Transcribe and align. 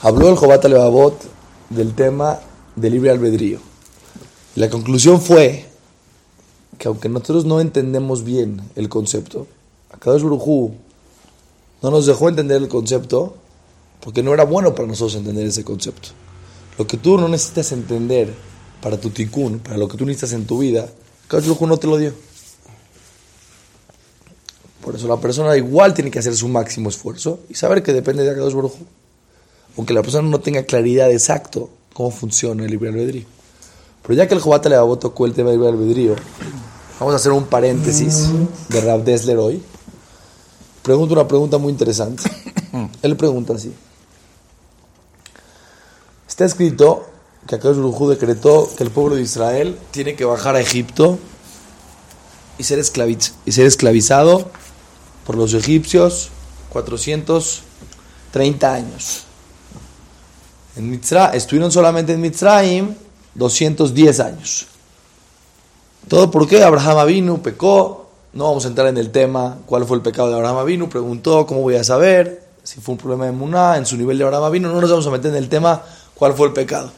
Habló 0.00 0.28
el 0.28 0.36
Jobat 0.36 0.64
Levavot 0.64 1.20
del 1.70 1.94
tema 1.94 2.40
del 2.76 2.92
libre 2.92 3.10
albedrío. 3.10 3.58
La 4.54 4.70
conclusión 4.70 5.20
fue 5.20 5.66
que 6.78 6.88
aunque 6.88 7.08
nosotros 7.08 7.44
no 7.44 7.60
entendemos 7.60 8.24
bien 8.24 8.62
el 8.76 8.88
concepto, 8.88 9.46
Akadosh 9.90 10.22
Baruj 10.22 10.72
no 11.82 11.90
nos 11.90 12.06
dejó 12.06 12.28
entender 12.28 12.62
el 12.62 12.68
concepto 12.68 13.34
porque 14.00 14.22
no 14.22 14.32
era 14.32 14.44
bueno 14.44 14.74
para 14.74 14.86
nosotros 14.86 15.16
entender 15.16 15.46
ese 15.46 15.64
concepto. 15.64 16.10
Lo 16.78 16.86
que 16.86 16.96
tú 16.96 17.18
no 17.18 17.28
necesitas 17.28 17.72
entender 17.72 18.32
para 18.80 19.00
tu 19.00 19.10
tikkun, 19.10 19.58
para 19.58 19.76
lo 19.76 19.88
que 19.88 19.96
tú 19.96 20.06
necesitas 20.06 20.32
en 20.32 20.46
tu 20.46 20.58
vida, 20.58 20.88
Akadosh 21.26 21.48
Baruj 21.48 21.68
no 21.68 21.76
te 21.76 21.86
lo 21.88 21.96
dio. 21.96 22.27
Por 24.88 24.96
eso 24.96 25.06
la 25.06 25.18
persona 25.18 25.54
igual 25.54 25.92
tiene 25.92 26.10
que 26.10 26.18
hacer 26.18 26.34
su 26.34 26.48
máximo 26.48 26.88
esfuerzo 26.88 27.40
y 27.50 27.54
saber 27.54 27.82
que 27.82 27.92
depende 27.92 28.22
de 28.22 28.30
Akadosh 28.30 28.54
Baruj 28.54 28.72
aunque 29.76 29.92
la 29.92 30.00
persona 30.00 30.26
no 30.26 30.40
tenga 30.40 30.62
claridad 30.62 31.12
exacto 31.12 31.68
cómo 31.92 32.10
funciona 32.10 32.64
el 32.64 32.70
libre 32.70 32.88
albedrío. 32.88 33.26
Pero 34.00 34.14
ya 34.14 34.26
que 34.26 34.32
el 34.32 34.40
Jobat 34.40 34.64
le 34.64 34.76
tocó 34.98 35.26
el 35.26 35.34
tema 35.34 35.50
del 35.50 35.60
libre 35.60 35.74
albedrío, 35.74 36.16
vamos 36.98 37.12
a 37.12 37.16
hacer 37.16 37.32
un 37.32 37.44
paréntesis 37.44 38.30
de 38.70 38.80
Rav 38.80 39.04
Dessler 39.04 39.36
hoy. 39.36 39.62
Pregunta 40.82 41.12
una 41.12 41.28
pregunta 41.28 41.58
muy 41.58 41.70
interesante. 41.70 42.22
Él 43.02 43.14
pregunta 43.14 43.52
así. 43.56 43.70
Está 46.26 46.46
escrito 46.46 47.04
que 47.46 47.56
Akadosh 47.56 47.76
Baruj 47.76 48.08
decretó 48.08 48.70
que 48.74 48.84
el 48.84 48.90
pueblo 48.90 49.16
de 49.16 49.20
Israel 49.20 49.78
tiene 49.90 50.16
que 50.16 50.24
bajar 50.24 50.56
a 50.56 50.60
Egipto 50.60 51.18
y 52.56 52.64
ser, 52.64 52.82
y 53.44 53.52
ser 53.52 53.66
esclavizado 53.66 54.50
por 55.28 55.36
los 55.36 55.52
egipcios 55.52 56.30
430 56.70 58.72
años. 58.72 59.24
En 60.74 60.88
Mitzra, 60.88 61.32
estuvieron 61.34 61.70
solamente 61.70 62.14
en 62.14 62.22
Mitzrayim 62.22 62.94
210 63.34 64.20
años. 64.20 64.68
¿Todo 66.08 66.30
por 66.30 66.48
qué? 66.48 66.64
Abraham 66.64 66.96
Avinu 66.96 67.42
pecó. 67.42 68.08
No 68.32 68.44
vamos 68.44 68.64
a 68.64 68.68
entrar 68.68 68.86
en 68.86 68.96
el 68.96 69.10
tema 69.10 69.58
cuál 69.66 69.84
fue 69.84 69.98
el 69.98 70.02
pecado 70.02 70.30
de 70.30 70.36
Abraham 70.36 70.56
Avinu. 70.56 70.88
Preguntó 70.88 71.44
cómo 71.44 71.60
voy 71.60 71.74
a 71.74 71.84
saber 71.84 72.42
si 72.62 72.80
fue 72.80 72.94
un 72.94 72.98
problema 72.98 73.26
de 73.26 73.32
Muná 73.32 73.76
en 73.76 73.84
su 73.84 73.98
nivel 73.98 74.16
de 74.16 74.24
Abraham 74.24 74.44
Avinu. 74.44 74.70
No 74.70 74.80
nos 74.80 74.88
vamos 74.88 75.06
a 75.08 75.10
meter 75.10 75.30
en 75.32 75.36
el 75.36 75.50
tema 75.50 75.82
cuál 76.14 76.32
fue 76.32 76.46
el 76.46 76.54
pecado. 76.54 76.90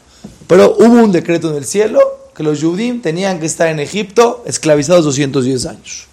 Pero 0.47 0.77
hubo 0.79 1.03
un 1.03 1.11
decreto 1.11 1.51
en 1.51 1.57
el 1.57 1.65
cielo 1.65 1.99
que 2.37 2.45
los 2.45 2.61
Yudim 2.61 3.03
tenían 3.03 3.41
que 3.41 3.47
estar 3.47 3.67
en 3.67 3.81
Egipto 3.81 4.45
esclavizados 4.47 5.05
210 5.05 5.67
años. 5.67 6.10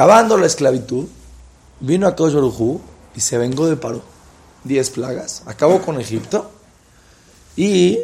Acabando 0.00 0.38
la 0.38 0.46
esclavitud, 0.46 1.08
vino 1.78 2.08
a 2.08 2.16
Kosh 2.16 2.34
y 3.14 3.20
se 3.20 3.36
vengó 3.36 3.66
de 3.66 3.76
Paró. 3.76 4.00
10 4.64 4.88
plagas, 4.88 5.42
acabó 5.44 5.82
con 5.82 6.00
Egipto 6.00 6.50
y 7.54 7.98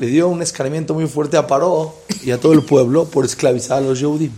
le 0.00 0.06
dio 0.08 0.26
un 0.26 0.42
escarmiento 0.42 0.94
muy 0.94 1.06
fuerte 1.06 1.36
a 1.36 1.46
Paró 1.46 1.94
y 2.24 2.32
a 2.32 2.40
todo 2.40 2.54
el 2.54 2.64
pueblo 2.64 3.04
por 3.04 3.24
esclavizar 3.24 3.78
a 3.78 3.80
los 3.82 4.00
Yehudim. 4.00 4.32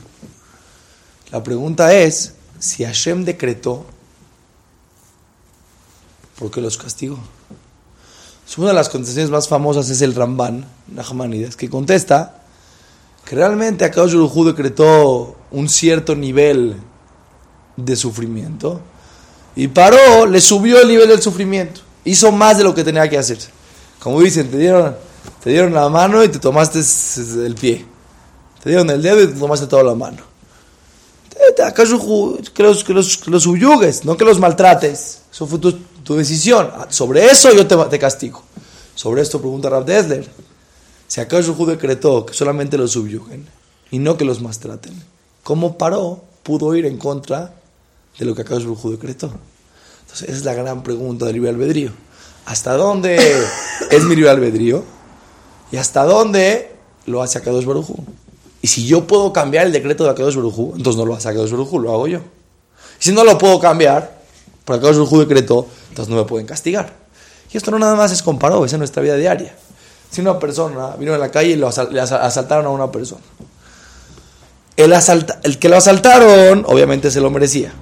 La 1.32 1.42
pregunta 1.42 1.94
es, 1.94 2.34
si 2.58 2.84
Hashem 2.84 3.24
decretó, 3.24 3.86
¿por 6.38 6.50
qué 6.50 6.60
los 6.60 6.76
castigó? 6.76 7.18
Una 8.58 8.68
de 8.68 8.74
las 8.74 8.90
contestaciones 8.90 9.30
más 9.30 9.48
famosas 9.48 9.88
es 9.88 10.02
el 10.02 10.14
Ramban, 10.14 10.66
Nachmanides, 10.88 11.56
que 11.56 11.70
contesta 11.70 12.42
que 13.24 13.36
realmente 13.36 13.86
Akadosh 13.86 14.12
Yu 14.12 14.44
decretó 14.44 15.37
un 15.50 15.68
cierto 15.68 16.14
nivel 16.14 16.76
de 17.76 17.96
sufrimiento 17.96 18.80
y 19.58 19.68
paró, 19.68 20.26
le 20.26 20.40
subió 20.40 20.80
el 20.80 20.88
nivel 20.88 21.08
del 21.08 21.20
sufrimiento. 21.20 21.80
Hizo 22.04 22.30
más 22.30 22.58
de 22.58 22.64
lo 22.64 22.74
que 22.74 22.84
tenía 22.84 23.08
que 23.08 23.18
hacer. 23.18 23.38
Como 23.98 24.20
dicen, 24.20 24.48
te 24.48 24.56
dieron, 24.56 24.96
te 25.42 25.50
dieron 25.50 25.74
la 25.74 25.88
mano 25.88 26.22
y 26.22 26.28
te 26.28 26.38
tomaste 26.38 26.80
el 27.44 27.56
pie. 27.56 27.84
Te 28.62 28.70
dieron 28.70 28.88
el 28.90 29.02
dedo 29.02 29.20
y 29.20 29.26
te 29.26 29.32
tomaste 29.32 29.66
toda 29.66 29.82
la 29.82 29.94
mano. 29.94 30.22
Que 31.74 32.62
los, 32.62 32.84
que 32.84 32.92
los, 32.92 33.16
que 33.16 33.30
los 33.30 33.42
subyugues, 33.42 34.04
no 34.04 34.16
que 34.16 34.24
los 34.24 34.38
maltrates. 34.38 35.22
Eso 35.32 35.46
fue 35.46 35.58
tu, 35.58 36.16
decisión. 36.16 36.70
Ah, 36.72 36.86
sobre 36.88 37.26
eso 37.26 37.52
yo 37.52 37.66
te, 37.66 37.98
castigo. 37.98 38.44
Sobre 38.94 39.22
esto 39.22 39.40
pregunta 39.40 39.68
Rav 39.68 39.84
Desler. 39.84 40.28
Si 41.08 41.20
acaso 41.20 41.54
decretó 41.66 42.24
que 42.26 42.34
solamente 42.34 42.78
los 42.78 42.92
subyuguen 42.92 43.46
y 43.90 43.98
no 43.98 44.16
que 44.16 44.24
los 44.24 44.40
maltraten, 44.40 45.02
¿cómo 45.48 45.78
paró? 45.78 46.20
Pudo 46.42 46.74
ir 46.74 46.84
en 46.84 46.98
contra 46.98 47.54
de 48.18 48.26
lo 48.26 48.34
que 48.34 48.42
Akadosh 48.42 48.64
Baruj 48.64 48.90
decretó. 48.90 49.32
Entonces, 50.02 50.28
esa 50.28 50.38
es 50.40 50.44
la 50.44 50.52
gran 50.52 50.82
pregunta 50.82 51.24
del 51.24 51.36
libre 51.36 51.48
albedrío. 51.48 51.90
¿Hasta 52.44 52.74
dónde 52.74 53.16
es 53.90 54.04
mi 54.04 54.14
libre 54.14 54.28
albedrío? 54.28 54.84
¿Y 55.72 55.78
hasta 55.78 56.04
dónde 56.04 56.76
lo 57.06 57.22
hace 57.22 57.38
Akadosh 57.38 57.64
Baruj 57.64 57.88
Y 58.60 58.66
si 58.68 58.86
yo 58.86 59.06
puedo 59.06 59.32
cambiar 59.32 59.64
el 59.64 59.72
decreto 59.72 60.04
de 60.04 60.10
Akadosh 60.10 60.36
Baruj 60.36 60.76
entonces 60.76 60.98
no 60.98 61.06
lo 61.06 61.14
hace 61.14 61.30
Akadosh 61.30 61.52
Baruj 61.52 61.72
lo 61.80 61.94
hago 61.94 62.06
yo. 62.08 62.18
Y 63.00 63.04
si 63.04 63.12
no 63.12 63.24
lo 63.24 63.38
puedo 63.38 63.58
cambiar, 63.58 64.20
porque 64.66 64.86
Akadosh 64.86 64.98
Baruj 64.98 65.20
decretó, 65.20 65.66
entonces 65.88 66.14
no 66.14 66.20
me 66.20 66.28
pueden 66.28 66.46
castigar. 66.46 66.92
Y 67.50 67.56
esto 67.56 67.70
no 67.70 67.78
nada 67.78 67.94
más 67.94 68.12
es 68.12 68.22
comparado, 68.22 68.66
es 68.66 68.72
en 68.74 68.80
nuestra 68.80 69.02
vida 69.02 69.16
diaria. 69.16 69.56
Si 70.10 70.20
una 70.20 70.38
persona 70.38 70.90
vino 70.96 71.14
en 71.14 71.20
la 71.20 71.30
calle 71.30 71.52
y 71.52 71.56
lo 71.56 71.70
le 71.90 72.00
asaltaron 72.02 72.66
a 72.66 72.68
una 72.68 72.92
persona. 72.92 73.22
El, 74.78 74.94
el 75.42 75.58
que 75.58 75.68
lo 75.68 75.76
asaltaron, 75.76 76.64
obviamente 76.68 77.10
se 77.10 77.20
lo 77.20 77.30
merecía. 77.30 77.72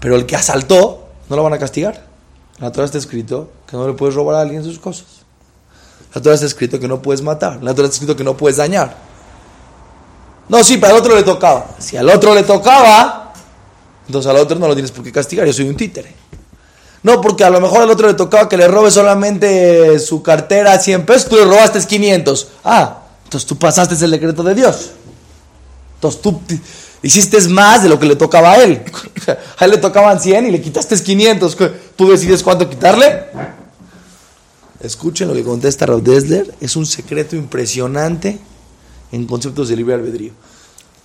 Pero 0.00 0.16
el 0.16 0.26
que 0.26 0.36
asaltó, 0.36 1.08
no 1.30 1.36
lo 1.36 1.42
van 1.42 1.54
a 1.54 1.58
castigar. 1.58 2.04
La 2.58 2.70
Torah 2.72 2.84
está 2.84 2.98
escrito 2.98 3.48
que 3.66 3.74
no 3.74 3.88
le 3.88 3.94
puedes 3.94 4.14
robar 4.14 4.36
a 4.36 4.42
alguien 4.42 4.62
sus 4.62 4.78
cosas. 4.78 5.06
La 6.14 6.20
Torah 6.20 6.34
está 6.34 6.46
escrito 6.46 6.78
que 6.78 6.86
no 6.86 7.00
puedes 7.00 7.22
matar. 7.22 7.62
La 7.62 7.74
Torah 7.74 7.86
está 7.86 7.94
escrito 7.94 8.14
que 8.14 8.22
no 8.22 8.36
puedes 8.36 8.58
dañar. 8.58 8.94
No, 10.50 10.62
sí, 10.62 10.76
pero 10.76 10.92
al 10.92 11.00
otro 11.00 11.16
le 11.16 11.22
tocaba. 11.22 11.68
Si 11.78 11.96
al 11.96 12.10
otro 12.10 12.34
le 12.34 12.42
tocaba, 12.42 13.32
entonces 14.06 14.30
al 14.30 14.36
otro 14.36 14.58
no 14.58 14.68
lo 14.68 14.74
tienes 14.74 14.92
por 14.92 15.04
qué 15.04 15.10
castigar. 15.10 15.46
Yo 15.46 15.54
soy 15.54 15.70
un 15.70 15.76
títere. 15.76 16.14
No, 17.02 17.22
porque 17.22 17.44
a 17.44 17.50
lo 17.50 17.62
mejor 17.62 17.80
al 17.80 17.90
otro 17.90 18.08
le 18.08 18.14
tocaba 18.14 18.46
que 18.46 18.58
le 18.58 18.68
robe 18.68 18.90
solamente 18.90 19.98
su 20.00 20.22
cartera 20.22 20.74
a 20.74 20.78
100 20.78 21.06
pesos, 21.06 21.30
tú 21.30 21.36
le 21.36 21.44
robaste 21.44 21.80
500. 21.80 22.48
Ah, 22.62 23.04
entonces 23.24 23.46
tú 23.46 23.56
pasaste 23.56 24.02
el 24.04 24.10
decreto 24.10 24.42
de 24.42 24.54
Dios. 24.54 24.90
Entonces 25.96 26.20
tú 26.20 26.40
Hiciste 27.06 27.40
más 27.48 27.84
de 27.84 27.88
lo 27.88 28.00
que 28.00 28.06
le 28.06 28.16
tocaba 28.16 28.52
a 28.52 28.64
él. 28.64 28.82
A 29.58 29.64
él 29.64 29.70
le 29.70 29.78
tocaban 29.78 30.20
100 30.20 30.46
y 30.46 30.50
le 30.50 30.60
quitaste 30.60 31.00
500. 31.00 31.56
¿Tú 31.94 32.10
decides 32.10 32.42
cuánto 32.42 32.68
quitarle? 32.68 33.26
Escuchen 34.80 35.28
lo 35.28 35.34
que 35.34 35.44
contesta 35.44 35.86
Raúl 35.86 36.02
Desler. 36.02 36.52
Es 36.60 36.74
un 36.74 36.84
secreto 36.84 37.36
impresionante 37.36 38.38
en 39.12 39.24
conceptos 39.26 39.68
de 39.68 39.76
libre 39.76 39.94
albedrío. 39.94 40.32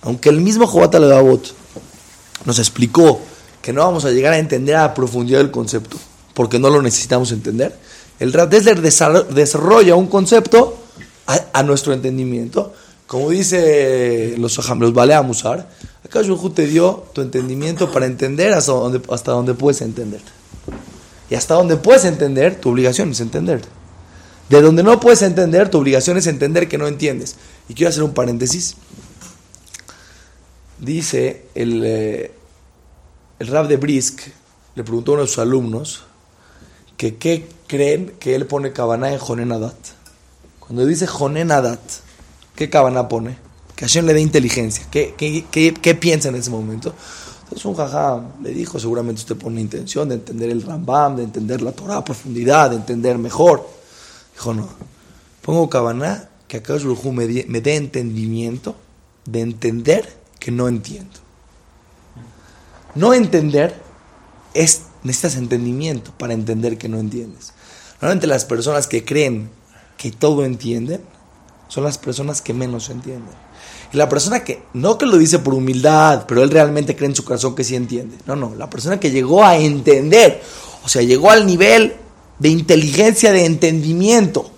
Aunque 0.02 0.28
el 0.28 0.40
mismo 0.40 0.66
Jobat 0.66 0.94
Alagabot 0.96 1.54
nos 2.44 2.58
explicó 2.58 3.20
que 3.60 3.72
no 3.72 3.82
vamos 3.82 4.04
a 4.04 4.10
llegar 4.10 4.32
a 4.32 4.38
entender 4.38 4.74
a 4.74 4.94
profundidad 4.94 5.40
el 5.40 5.52
concepto, 5.52 5.96
porque 6.34 6.58
no 6.58 6.68
lo 6.68 6.82
necesitamos 6.82 7.30
entender, 7.30 7.78
el 8.18 8.32
Rav 8.32 8.48
Desler 8.48 8.80
desarrolla 8.80 9.94
un 9.94 10.08
concepto 10.08 10.78
a 11.26 11.62
nuestro 11.62 11.92
entendimiento 11.92 12.74
como 13.06 13.30
dice 13.30 14.34
los 14.38 14.56
los 14.56 14.94
vale 14.94 15.20
musar, 15.22 15.68
acá 16.04 16.20
te 16.54 16.66
dio 16.66 17.04
tu 17.12 17.20
entendimiento 17.20 17.90
para 17.90 18.06
entender 18.06 18.52
hasta 18.52 18.72
donde, 18.72 19.02
hasta 19.10 19.32
donde 19.32 19.54
puedes 19.54 19.80
entender. 19.82 20.20
Y 21.30 21.34
hasta 21.34 21.54
donde 21.54 21.76
puedes 21.76 22.04
entender, 22.04 22.60
tu 22.60 22.70
obligación 22.70 23.10
es 23.10 23.20
entender. 23.20 23.62
De 24.48 24.60
donde 24.60 24.82
no 24.82 25.00
puedes 25.00 25.22
entender, 25.22 25.70
tu 25.70 25.78
obligación 25.78 26.18
es 26.18 26.26
entender 26.26 26.68
que 26.68 26.76
no 26.76 26.86
entiendes. 26.86 27.36
Y 27.68 27.74
quiero 27.74 27.88
hacer 27.88 28.02
un 28.02 28.12
paréntesis. 28.12 28.76
Dice 30.78 31.46
el, 31.54 31.82
eh, 31.84 32.32
el 33.38 33.46
rab 33.46 33.68
de 33.68 33.76
Brisk, 33.76 34.20
le 34.74 34.84
preguntó 34.84 35.12
a 35.12 35.14
uno 35.14 35.22
de 35.22 35.28
sus 35.28 35.38
alumnos, 35.38 36.04
que 36.96 37.16
qué 37.16 37.48
creen 37.66 38.14
que 38.18 38.34
él 38.34 38.46
pone 38.46 38.72
cabana 38.72 39.12
en 39.12 39.18
Jonenadat. 39.18 39.74
Cuando 40.60 40.84
dice 40.84 41.06
Jonenadat, 41.06 41.80
¿Qué 42.54 42.68
cabana 42.68 43.08
pone? 43.08 43.36
Que 43.74 43.86
Hashem 43.86 44.06
le 44.06 44.14
dé 44.14 44.20
inteligencia. 44.20 44.86
¿Qué, 44.90 45.14
qué, 45.16 45.94
piensa 45.94 46.28
en 46.28 46.36
ese 46.36 46.50
momento? 46.50 46.94
Entonces 47.44 47.64
un 47.64 47.74
jajá 47.74 48.22
le 48.42 48.50
dijo, 48.50 48.78
seguramente 48.78 49.20
usted 49.20 49.36
pone 49.36 49.60
intención 49.60 50.08
de 50.08 50.16
entender 50.16 50.50
el 50.50 50.62
Rambam, 50.62 51.16
de 51.16 51.24
entender 51.24 51.62
la 51.62 51.72
Torah 51.72 51.98
a 51.98 52.04
profundidad, 52.04 52.70
de 52.70 52.76
entender 52.76 53.18
mejor. 53.18 53.68
Dijo, 54.34 54.54
no, 54.54 54.68
pongo 55.42 55.68
cabana 55.68 56.28
que 56.48 56.58
acá 56.58 56.74
me, 57.04 57.26
me 57.48 57.60
dé 57.60 57.76
entendimiento 57.76 58.76
de 59.24 59.40
entender 59.40 60.16
que 60.38 60.50
no 60.50 60.68
entiendo. 60.68 61.20
No 62.94 63.14
entender 63.14 63.74
es, 64.54 64.82
necesitas 65.02 65.36
entendimiento 65.36 66.12
para 66.18 66.34
entender 66.34 66.76
que 66.76 66.88
no 66.88 66.98
entiendes. 66.98 67.52
Normalmente 68.00 68.26
las 68.26 68.44
personas 68.44 68.86
que 68.86 69.04
creen 69.04 69.50
que 69.96 70.10
todo 70.10 70.44
entienden 70.44 71.00
son 71.72 71.84
las 71.84 71.96
personas 71.96 72.42
que 72.42 72.52
menos 72.52 72.90
entienden. 72.90 73.32
Y 73.94 73.96
la 73.96 74.06
persona 74.06 74.44
que, 74.44 74.62
no 74.74 74.98
que 74.98 75.06
lo 75.06 75.16
dice 75.16 75.38
por 75.38 75.54
humildad, 75.54 76.26
pero 76.28 76.42
él 76.42 76.50
realmente 76.50 76.94
cree 76.94 77.08
en 77.08 77.16
su 77.16 77.24
corazón 77.24 77.54
que 77.54 77.64
sí 77.64 77.74
entiende. 77.74 78.14
No, 78.26 78.36
no, 78.36 78.54
la 78.54 78.68
persona 78.68 79.00
que 79.00 79.10
llegó 79.10 79.42
a 79.42 79.56
entender, 79.56 80.42
o 80.84 80.88
sea, 80.90 81.00
llegó 81.00 81.30
al 81.30 81.46
nivel 81.46 81.94
de 82.38 82.50
inteligencia, 82.50 83.32
de 83.32 83.46
entendimiento, 83.46 84.50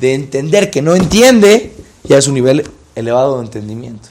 de 0.00 0.14
entender 0.14 0.72
que 0.72 0.82
no 0.82 0.96
entiende, 0.96 1.72
ya 2.02 2.18
es 2.18 2.26
un 2.26 2.34
nivel 2.34 2.68
elevado 2.96 3.38
de 3.38 3.44
entendimiento. 3.44 4.08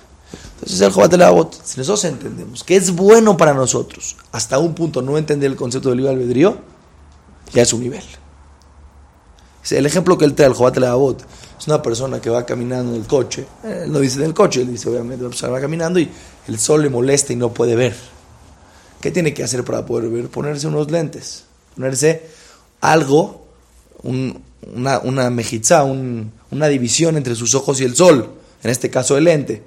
Entonces 0.61 0.79
el 0.79 0.93
Jobat 0.93 1.53
si 1.65 1.77
nosotros 1.77 2.05
entendemos 2.05 2.63
que 2.63 2.77
es 2.77 2.95
bueno 2.95 3.35
para 3.35 3.53
nosotros, 3.53 4.15
hasta 4.31 4.59
un 4.59 4.75
punto 4.75 5.01
no 5.01 5.17
entender 5.17 5.51
el 5.51 5.57
concepto 5.57 5.89
del 5.89 5.97
libre 5.97 6.13
albedrío, 6.13 6.57
ya 7.51 7.63
es 7.63 7.73
un 7.73 7.81
nivel. 7.81 8.03
El 9.71 9.85
ejemplo 9.85 10.17
que 10.17 10.23
él 10.23 10.35
trae, 10.35 10.47
el 10.47 10.53
Jobat 10.53 10.77
es 11.59 11.67
una 11.67 11.81
persona 11.81 12.21
que 12.21 12.29
va 12.29 12.45
caminando 12.45 12.95
en 12.95 13.01
el 13.01 13.07
coche, 13.07 13.45
él 13.63 13.91
no 13.91 13.99
dice 13.99 14.19
en 14.19 14.25
el 14.25 14.33
coche, 14.33 14.61
él 14.61 14.71
dice 14.71 14.89
obviamente 14.89 15.25
va 15.25 15.59
caminando 15.59 15.99
y 15.99 16.09
el 16.47 16.57
sol 16.57 16.81
le 16.81 16.89
molesta 16.89 17.33
y 17.33 17.35
no 17.35 17.53
puede 17.53 17.75
ver. 17.75 17.95
¿Qué 19.01 19.11
tiene 19.11 19.33
que 19.33 19.43
hacer 19.43 19.63
para 19.65 19.85
poder 19.85 20.09
ver? 20.09 20.29
Ponerse 20.29 20.67
unos 20.67 20.89
lentes, 20.89 21.43
ponerse 21.75 22.29
algo, 22.79 23.45
una, 24.03 24.99
una 24.99 25.29
mejizá, 25.29 25.83
una 25.83 26.67
división 26.67 27.17
entre 27.17 27.35
sus 27.35 27.53
ojos 27.55 27.81
y 27.81 27.83
el 27.83 27.95
sol, 27.95 28.31
en 28.63 28.69
este 28.69 28.89
caso 28.89 29.17
el 29.17 29.25
lente, 29.25 29.63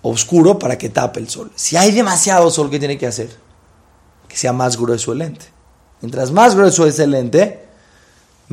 oscuro 0.00 0.58
para 0.58 0.78
que 0.78 0.88
tape 0.88 1.20
el 1.20 1.28
sol. 1.28 1.50
Si 1.54 1.76
hay 1.76 1.92
demasiado 1.92 2.50
sol, 2.50 2.70
¿qué 2.70 2.78
tiene 2.78 2.96
que 2.96 3.06
hacer? 3.06 3.30
Que 4.26 4.36
sea 4.36 4.54
más 4.54 4.78
grueso 4.78 5.12
el 5.12 5.18
lente. 5.18 5.46
Mientras 6.00 6.32
más 6.32 6.54
grueso 6.54 6.86
es 6.86 6.98
el 6.98 7.10
lente, 7.10 7.71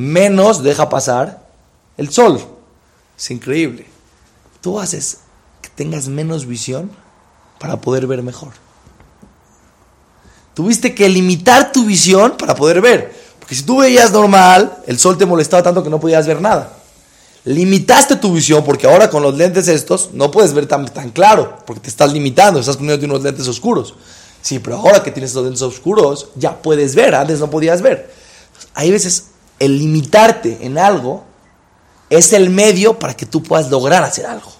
menos 0.00 0.62
deja 0.62 0.88
pasar 0.88 1.46
el 1.96 2.10
sol. 2.10 2.40
Es 3.18 3.30
increíble. 3.30 3.86
Tú 4.60 4.80
haces 4.80 5.18
que 5.60 5.68
tengas 5.68 6.08
menos 6.08 6.46
visión 6.46 6.90
para 7.58 7.80
poder 7.80 8.06
ver 8.06 8.22
mejor. 8.22 8.52
Tuviste 10.54 10.94
que 10.94 11.08
limitar 11.08 11.70
tu 11.72 11.84
visión 11.84 12.36
para 12.38 12.54
poder 12.54 12.80
ver. 12.80 13.14
Porque 13.38 13.54
si 13.54 13.62
tú 13.62 13.78
veías 13.78 14.10
normal, 14.10 14.78
el 14.86 14.98
sol 14.98 15.18
te 15.18 15.26
molestaba 15.26 15.62
tanto 15.62 15.82
que 15.82 15.90
no 15.90 16.00
podías 16.00 16.26
ver 16.26 16.40
nada. 16.40 16.76
Limitaste 17.44 18.16
tu 18.16 18.32
visión 18.32 18.64
porque 18.64 18.86
ahora 18.86 19.08
con 19.08 19.22
los 19.22 19.34
lentes 19.34 19.68
estos 19.68 20.10
no 20.12 20.30
puedes 20.30 20.52
ver 20.52 20.66
tan, 20.66 20.86
tan 20.86 21.10
claro, 21.10 21.58
porque 21.66 21.80
te 21.80 21.88
estás 21.88 22.12
limitando, 22.12 22.60
estás 22.60 22.76
poniendo 22.76 23.06
unos 23.06 23.22
lentes 23.22 23.48
oscuros. 23.48 23.94
Sí, 24.42 24.58
pero 24.58 24.76
ahora 24.76 25.02
que 25.02 25.10
tienes 25.10 25.30
estos 25.30 25.44
lentes 25.44 25.62
oscuros, 25.62 26.28
ya 26.36 26.60
puedes 26.60 26.94
ver, 26.94 27.14
antes 27.14 27.40
no 27.40 27.50
podías 27.50 27.82
ver. 27.82 28.10
Hay 28.74 28.90
veces 28.90 29.29
el 29.60 29.78
limitarte 29.78 30.58
en 30.62 30.78
algo 30.78 31.22
es 32.08 32.32
el 32.32 32.50
medio 32.50 32.98
para 32.98 33.14
que 33.14 33.26
tú 33.26 33.42
puedas 33.42 33.70
lograr 33.70 34.02
hacer 34.02 34.26
algo. 34.26 34.50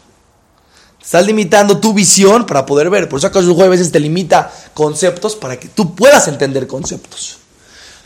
Estás 1.03 1.27
limitando 1.27 1.79
tu 1.79 1.93
visión 1.93 2.47
para 2.47 2.65
poder 2.65 2.91
ver. 2.91 3.09
Por 3.09 3.19
eso 3.19 3.27
acaso 3.27 3.61
a 3.61 3.69
veces 3.69 3.91
te 3.91 3.99
limita 3.99 4.53
conceptos 4.75 5.35
para 5.35 5.59
que 5.59 5.69
tú 5.69 5.97
puedas 5.97 6.29
entender 6.29 6.69
conceptos. 6.69 7.39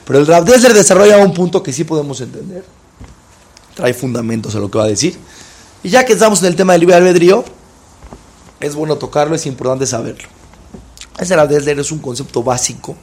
Pero 0.06 0.20
el 0.20 0.26
Rav 0.26 0.44
desarrolla 0.44 1.19
un 1.19 1.35
punto 1.35 1.62
que 1.62 1.73
sí 1.73 1.85
podemos 1.85 2.20
entender. 2.20 2.64
Trae 3.75 3.93
fundamentos 3.93 4.55
a 4.55 4.61
lo 4.61 4.70
que 4.70 4.79
va 4.79 4.85
a 4.85 4.88
decir. 4.88 5.19
Y 5.82 5.91
ya 5.91 6.06
que 6.06 6.12
estamos 6.14 6.41
en 6.43 6.49
el 6.49 6.56
tema 6.56 6.73
del 6.73 6.81
libre 6.81 6.94
albedrío, 6.94 7.44
es 8.61 8.75
bueno 8.75 8.96
tocarlo, 8.96 9.35
es 9.35 9.44
importante 9.46 9.87
saberlo. 9.87 10.29
Ese 11.19 11.35
Rav 11.35 11.52
es 11.52 11.93
un 11.93 11.99
concepto 11.99 12.43
básico 12.43 12.96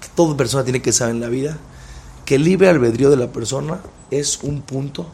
que 0.00 0.08
toda 0.14 0.36
persona 0.36 0.62
tiene 0.62 0.82
que 0.82 0.92
saber 0.92 1.14
en 1.14 1.20
la 1.20 1.28
vida 1.28 1.58
el 2.34 2.44
libre 2.44 2.68
albedrío 2.68 3.10
de 3.10 3.16
la 3.16 3.32
persona 3.32 3.80
es 4.10 4.42
un 4.42 4.62
punto 4.62 5.06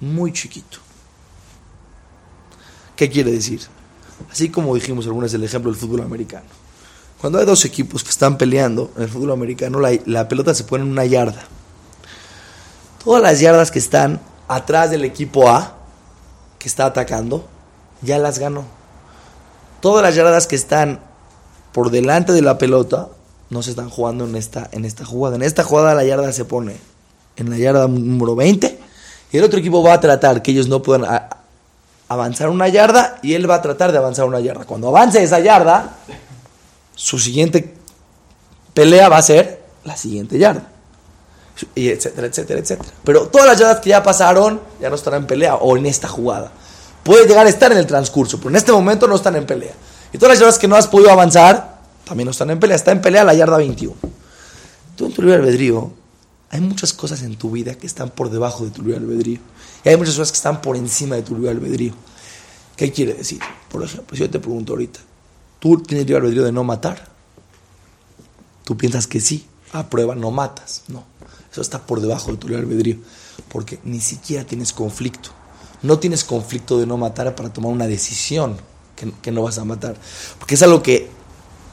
muy 0.00 0.32
chiquito. 0.32 0.78
¿Qué 2.96 3.08
quiere 3.08 3.32
decir? 3.32 3.60
Así 4.30 4.50
como 4.50 4.74
dijimos 4.74 5.06
algunas 5.06 5.32
del 5.32 5.44
ejemplo 5.44 5.70
del 5.70 5.80
fútbol 5.80 6.02
americano. 6.02 6.46
Cuando 7.20 7.38
hay 7.38 7.44
dos 7.44 7.64
equipos 7.64 8.02
que 8.02 8.10
están 8.10 8.38
peleando 8.38 8.90
en 8.96 9.02
el 9.02 9.08
fútbol 9.08 9.32
americano, 9.32 9.78
la, 9.80 10.28
pelota 10.28 10.54
se 10.54 10.64
pone 10.64 10.84
en 10.84 10.90
una 10.90 11.04
yarda. 11.04 11.44
Todas 13.04 13.22
las 13.22 13.40
yardas 13.40 13.70
que 13.70 13.78
están 13.78 14.20
atrás 14.48 14.90
del 14.90 15.04
equipo 15.04 15.50
A, 15.50 15.76
que 16.58 16.68
está 16.68 16.86
atacando, 16.86 17.46
ya 18.02 18.18
las 18.18 18.38
ganó. 18.38 18.64
Todas 19.80 20.02
las 20.02 20.14
yardas 20.14 20.46
que 20.46 20.56
están 20.56 21.00
por 21.72 21.90
delante 21.90 22.32
de 22.32 22.42
la 22.42 22.58
pelota, 22.58 23.08
no 23.50 23.62
se 23.62 23.70
están 23.70 23.90
jugando 23.90 24.24
en 24.24 24.36
esta, 24.36 24.68
en 24.72 24.84
esta 24.84 25.04
jugada. 25.04 25.36
En 25.36 25.42
esta 25.42 25.64
jugada 25.64 25.94
la 25.94 26.04
yarda 26.04 26.32
se 26.32 26.44
pone 26.44 26.76
en 27.36 27.50
la 27.50 27.58
yarda 27.58 27.88
número 27.88 28.34
20 28.36 28.78
y 29.32 29.36
el 29.36 29.44
otro 29.44 29.58
equipo 29.58 29.82
va 29.82 29.94
a 29.94 30.00
tratar 30.00 30.42
que 30.42 30.52
ellos 30.52 30.68
no 30.68 30.82
puedan 30.82 31.04
avanzar 32.08 32.48
una 32.48 32.68
yarda 32.68 33.18
y 33.22 33.34
él 33.34 33.50
va 33.50 33.56
a 33.56 33.62
tratar 33.62 33.92
de 33.92 33.98
avanzar 33.98 34.24
una 34.24 34.40
yarda. 34.40 34.64
Cuando 34.64 34.88
avance 34.88 35.22
esa 35.22 35.40
yarda, 35.40 35.96
su 36.94 37.18
siguiente 37.18 37.74
pelea 38.72 39.08
va 39.08 39.18
a 39.18 39.22
ser 39.22 39.62
la 39.84 39.96
siguiente 39.96 40.38
yarda. 40.38 40.68
Y 41.74 41.88
etcétera, 41.88 42.26
etcétera, 42.28 42.60
etcétera. 42.60 42.88
Pero 43.04 43.28
todas 43.28 43.46
las 43.46 43.58
yardas 43.58 43.80
que 43.80 43.90
ya 43.90 44.02
pasaron 44.02 44.60
ya 44.80 44.88
no 44.88 44.96
estarán 44.96 45.22
en 45.22 45.26
pelea 45.26 45.56
o 45.56 45.76
en 45.76 45.86
esta 45.86 46.08
jugada. 46.08 46.50
Puede 47.02 47.26
llegar 47.26 47.46
a 47.46 47.48
estar 47.48 47.72
en 47.72 47.78
el 47.78 47.86
transcurso, 47.86 48.38
pero 48.38 48.50
en 48.50 48.56
este 48.56 48.72
momento 48.72 49.06
no 49.06 49.16
están 49.16 49.36
en 49.36 49.46
pelea. 49.46 49.72
Y 50.12 50.18
todas 50.18 50.34
las 50.34 50.38
yardas 50.40 50.58
que 50.58 50.68
no 50.68 50.76
has 50.76 50.86
podido 50.88 51.10
avanzar, 51.10 51.69
también 52.10 52.24
no 52.24 52.32
están 52.32 52.50
en 52.50 52.58
pelea. 52.58 52.74
Está 52.74 52.90
en 52.90 53.00
pelea 53.00 53.22
la 53.22 53.34
yarda 53.34 53.56
21. 53.56 53.94
Tú 54.96 55.06
en 55.06 55.12
tu 55.12 55.22
libre 55.22 55.36
albedrío, 55.36 55.92
hay 56.50 56.60
muchas 56.60 56.92
cosas 56.92 57.22
en 57.22 57.36
tu 57.36 57.52
vida 57.52 57.76
que 57.76 57.86
están 57.86 58.10
por 58.10 58.30
debajo 58.30 58.64
de 58.64 58.72
tu 58.72 58.82
libre 58.82 58.96
albedrío. 58.96 59.38
Y 59.84 59.90
hay 59.90 59.96
muchas 59.96 60.16
cosas 60.16 60.32
que 60.32 60.36
están 60.36 60.60
por 60.60 60.74
encima 60.74 61.14
de 61.14 61.22
tu 61.22 61.36
libre 61.36 61.50
albedrío. 61.50 61.92
¿Qué 62.74 62.90
quiere 62.90 63.14
decir? 63.14 63.38
Por 63.70 63.84
ejemplo, 63.84 64.16
si 64.16 64.24
yo 64.24 64.28
te 64.28 64.40
pregunto 64.40 64.72
ahorita, 64.72 64.98
¿tú 65.60 65.80
tienes 65.84 66.04
libre 66.04 66.20
albedrío 66.20 66.42
de 66.42 66.50
no 66.50 66.64
matar? 66.64 67.06
Tú 68.64 68.76
piensas 68.76 69.06
que 69.06 69.20
sí. 69.20 69.46
A 69.72 69.88
prueba, 69.88 70.16
no 70.16 70.32
matas. 70.32 70.82
No. 70.88 71.04
Eso 71.52 71.60
está 71.60 71.86
por 71.86 72.00
debajo 72.00 72.32
de 72.32 72.38
tu 72.38 72.48
libre 72.48 72.64
albedrío. 72.64 72.96
Porque 73.48 73.78
ni 73.84 74.00
siquiera 74.00 74.42
tienes 74.42 74.72
conflicto. 74.72 75.30
No 75.82 76.00
tienes 76.00 76.24
conflicto 76.24 76.80
de 76.80 76.86
no 76.86 76.96
matar 76.96 77.36
para 77.36 77.52
tomar 77.52 77.70
una 77.70 77.86
decisión 77.86 78.56
que, 78.96 79.12
que 79.22 79.30
no 79.30 79.44
vas 79.44 79.58
a 79.58 79.64
matar. 79.64 79.94
Porque 80.40 80.56
es 80.56 80.62
algo 80.64 80.82
que 80.82 81.19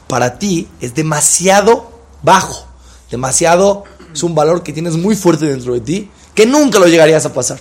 para 0.07 0.39
ti 0.39 0.67
es 0.81 0.95
demasiado 0.95 1.91
bajo, 2.23 2.67
demasiado, 3.11 3.83
es 4.13 4.23
un 4.23 4.35
valor 4.35 4.63
que 4.63 4.73
tienes 4.73 4.95
muy 4.95 5.15
fuerte 5.15 5.45
dentro 5.45 5.73
de 5.73 5.81
ti, 5.81 6.09
que 6.33 6.45
nunca 6.45 6.79
lo 6.79 6.87
llegarías 6.87 7.25
a 7.25 7.33
pasar. 7.33 7.59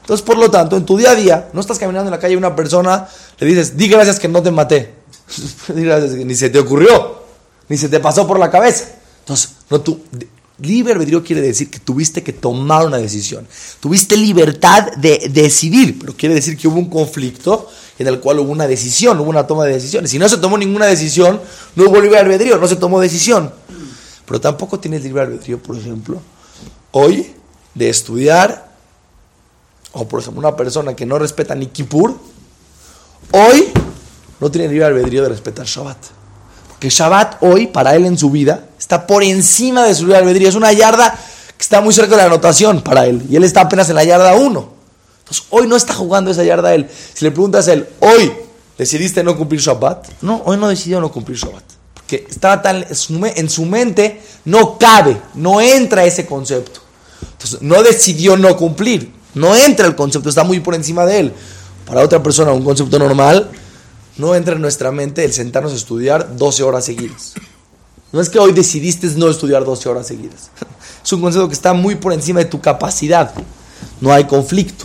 Entonces, 0.00 0.24
por 0.24 0.38
lo 0.38 0.50
tanto, 0.50 0.76
en 0.76 0.86
tu 0.86 0.96
día 0.96 1.10
a 1.10 1.14
día, 1.14 1.48
no 1.52 1.60
estás 1.60 1.78
caminando 1.78 2.08
en 2.08 2.12
la 2.12 2.18
calle 2.18 2.34
y 2.34 2.36
una 2.36 2.56
persona 2.56 3.06
le 3.38 3.46
dices, 3.46 3.76
di 3.76 3.88
gracias 3.88 4.18
que 4.18 4.28
no 4.28 4.42
te 4.42 4.50
maté. 4.50 4.94
ni 5.74 6.34
se 6.34 6.48
te 6.48 6.58
ocurrió, 6.58 7.24
ni 7.68 7.76
se 7.76 7.88
te 7.88 8.00
pasó 8.00 8.26
por 8.26 8.38
la 8.38 8.50
cabeza. 8.50 8.86
Entonces, 9.20 9.50
no 9.68 9.80
tú, 9.80 10.00
libre 10.60 10.92
albedrío 10.92 11.22
quiere 11.22 11.42
decir 11.42 11.70
que 11.70 11.78
tuviste 11.78 12.22
que 12.22 12.32
tomar 12.32 12.86
una 12.86 12.96
decisión. 12.96 13.46
Tuviste 13.80 14.16
libertad 14.16 14.92
de 14.96 15.28
decidir, 15.30 15.98
pero 15.98 16.16
quiere 16.16 16.34
decir 16.34 16.56
que 16.56 16.68
hubo 16.68 16.78
un 16.78 16.88
conflicto 16.88 17.67
en 17.98 18.06
el 18.06 18.20
cual 18.20 18.38
hubo 18.38 18.52
una 18.52 18.66
decisión, 18.66 19.18
hubo 19.18 19.28
una 19.28 19.46
toma 19.46 19.64
de 19.64 19.72
decisiones. 19.72 20.10
Si 20.10 20.18
no 20.18 20.28
se 20.28 20.38
tomó 20.38 20.56
ninguna 20.56 20.86
decisión, 20.86 21.40
no 21.74 21.84
hubo 21.84 22.00
libre 22.00 22.18
albedrío, 22.18 22.56
no 22.58 22.68
se 22.68 22.76
tomó 22.76 23.00
decisión. 23.00 23.52
Pero 24.24 24.40
tampoco 24.40 24.78
tienes 24.78 25.02
libre 25.02 25.22
albedrío, 25.22 25.58
por 25.58 25.76
ejemplo, 25.76 26.20
hoy 26.92 27.34
de 27.74 27.88
estudiar, 27.88 28.68
o 29.92 30.06
por 30.06 30.20
ejemplo 30.20 30.40
una 30.40 30.54
persona 30.54 30.94
que 30.94 31.06
no 31.06 31.18
respeta 31.18 31.54
ni 31.54 31.66
Kippur, 31.66 32.16
hoy 33.32 33.68
no 34.38 34.50
tiene 34.50 34.68
libre 34.68 34.84
albedrío 34.84 35.22
de 35.22 35.30
respetar 35.30 35.66
Shabbat. 35.66 35.98
Porque 36.68 36.90
Shabbat 36.90 37.42
hoy, 37.42 37.66
para 37.66 37.96
él 37.96 38.06
en 38.06 38.16
su 38.16 38.30
vida, 38.30 38.68
está 38.78 39.06
por 39.06 39.24
encima 39.24 39.84
de 39.84 39.94
su 39.94 40.02
libre 40.02 40.18
albedrío. 40.18 40.48
Es 40.48 40.54
una 40.54 40.72
yarda 40.72 41.10
que 41.56 41.62
está 41.62 41.80
muy 41.80 41.92
cerca 41.92 42.12
de 42.12 42.18
la 42.18 42.26
anotación 42.26 42.82
para 42.82 43.06
él. 43.06 43.26
Y 43.28 43.34
él 43.34 43.42
está 43.42 43.62
apenas 43.62 43.88
en 43.88 43.96
la 43.96 44.04
yarda 44.04 44.36
1. 44.36 44.77
Hoy 45.50 45.66
no 45.66 45.76
está 45.76 45.94
jugando 45.94 46.30
esa 46.30 46.44
yarda 46.44 46.74
él. 46.74 46.88
Si 47.14 47.24
le 47.24 47.30
preguntas 47.30 47.68
a 47.68 47.74
él, 47.74 47.88
¿hoy 48.00 48.32
decidiste 48.76 49.22
no 49.22 49.36
cumplir 49.36 49.60
Shabbat? 49.60 50.22
No, 50.22 50.42
hoy 50.44 50.56
no 50.56 50.68
decidió 50.68 51.00
no 51.00 51.12
cumplir 51.12 51.38
Shabbat. 51.38 51.64
Porque 51.94 52.26
estaba 52.28 52.62
tan 52.62 52.86
en 52.88 53.50
su 53.50 53.64
mente, 53.66 54.22
no 54.44 54.78
cabe, 54.78 55.20
no 55.34 55.60
entra 55.60 56.04
ese 56.04 56.26
concepto. 56.26 56.80
Entonces, 57.32 57.62
no 57.62 57.82
decidió 57.82 58.36
no 58.36 58.56
cumplir. 58.56 59.12
No 59.34 59.54
entra 59.54 59.86
el 59.86 59.94
concepto, 59.94 60.28
está 60.28 60.44
muy 60.44 60.60
por 60.60 60.74
encima 60.74 61.04
de 61.06 61.20
él. 61.20 61.32
Para 61.86 62.02
otra 62.02 62.22
persona, 62.22 62.52
un 62.52 62.64
concepto 62.64 62.98
normal, 62.98 63.50
no 64.16 64.34
entra 64.34 64.54
en 64.54 64.60
nuestra 64.60 64.90
mente 64.90 65.24
el 65.24 65.32
sentarnos 65.32 65.72
a 65.72 65.76
estudiar 65.76 66.36
12 66.36 66.62
horas 66.62 66.84
seguidas. 66.84 67.34
No 68.10 68.20
es 68.20 68.30
que 68.30 68.38
hoy 68.38 68.52
decidiste 68.52 69.06
no 69.16 69.28
estudiar 69.28 69.64
12 69.64 69.88
horas 69.88 70.06
seguidas. 70.06 70.50
Es 71.04 71.12
un 71.12 71.22
concepto 71.22 71.48
que 71.48 71.54
está 71.54 71.72
muy 71.72 71.94
por 71.94 72.12
encima 72.12 72.40
de 72.40 72.44
tu 72.44 72.60
capacidad. 72.60 73.32
No 73.98 74.12
hay 74.12 74.24
conflicto. 74.24 74.84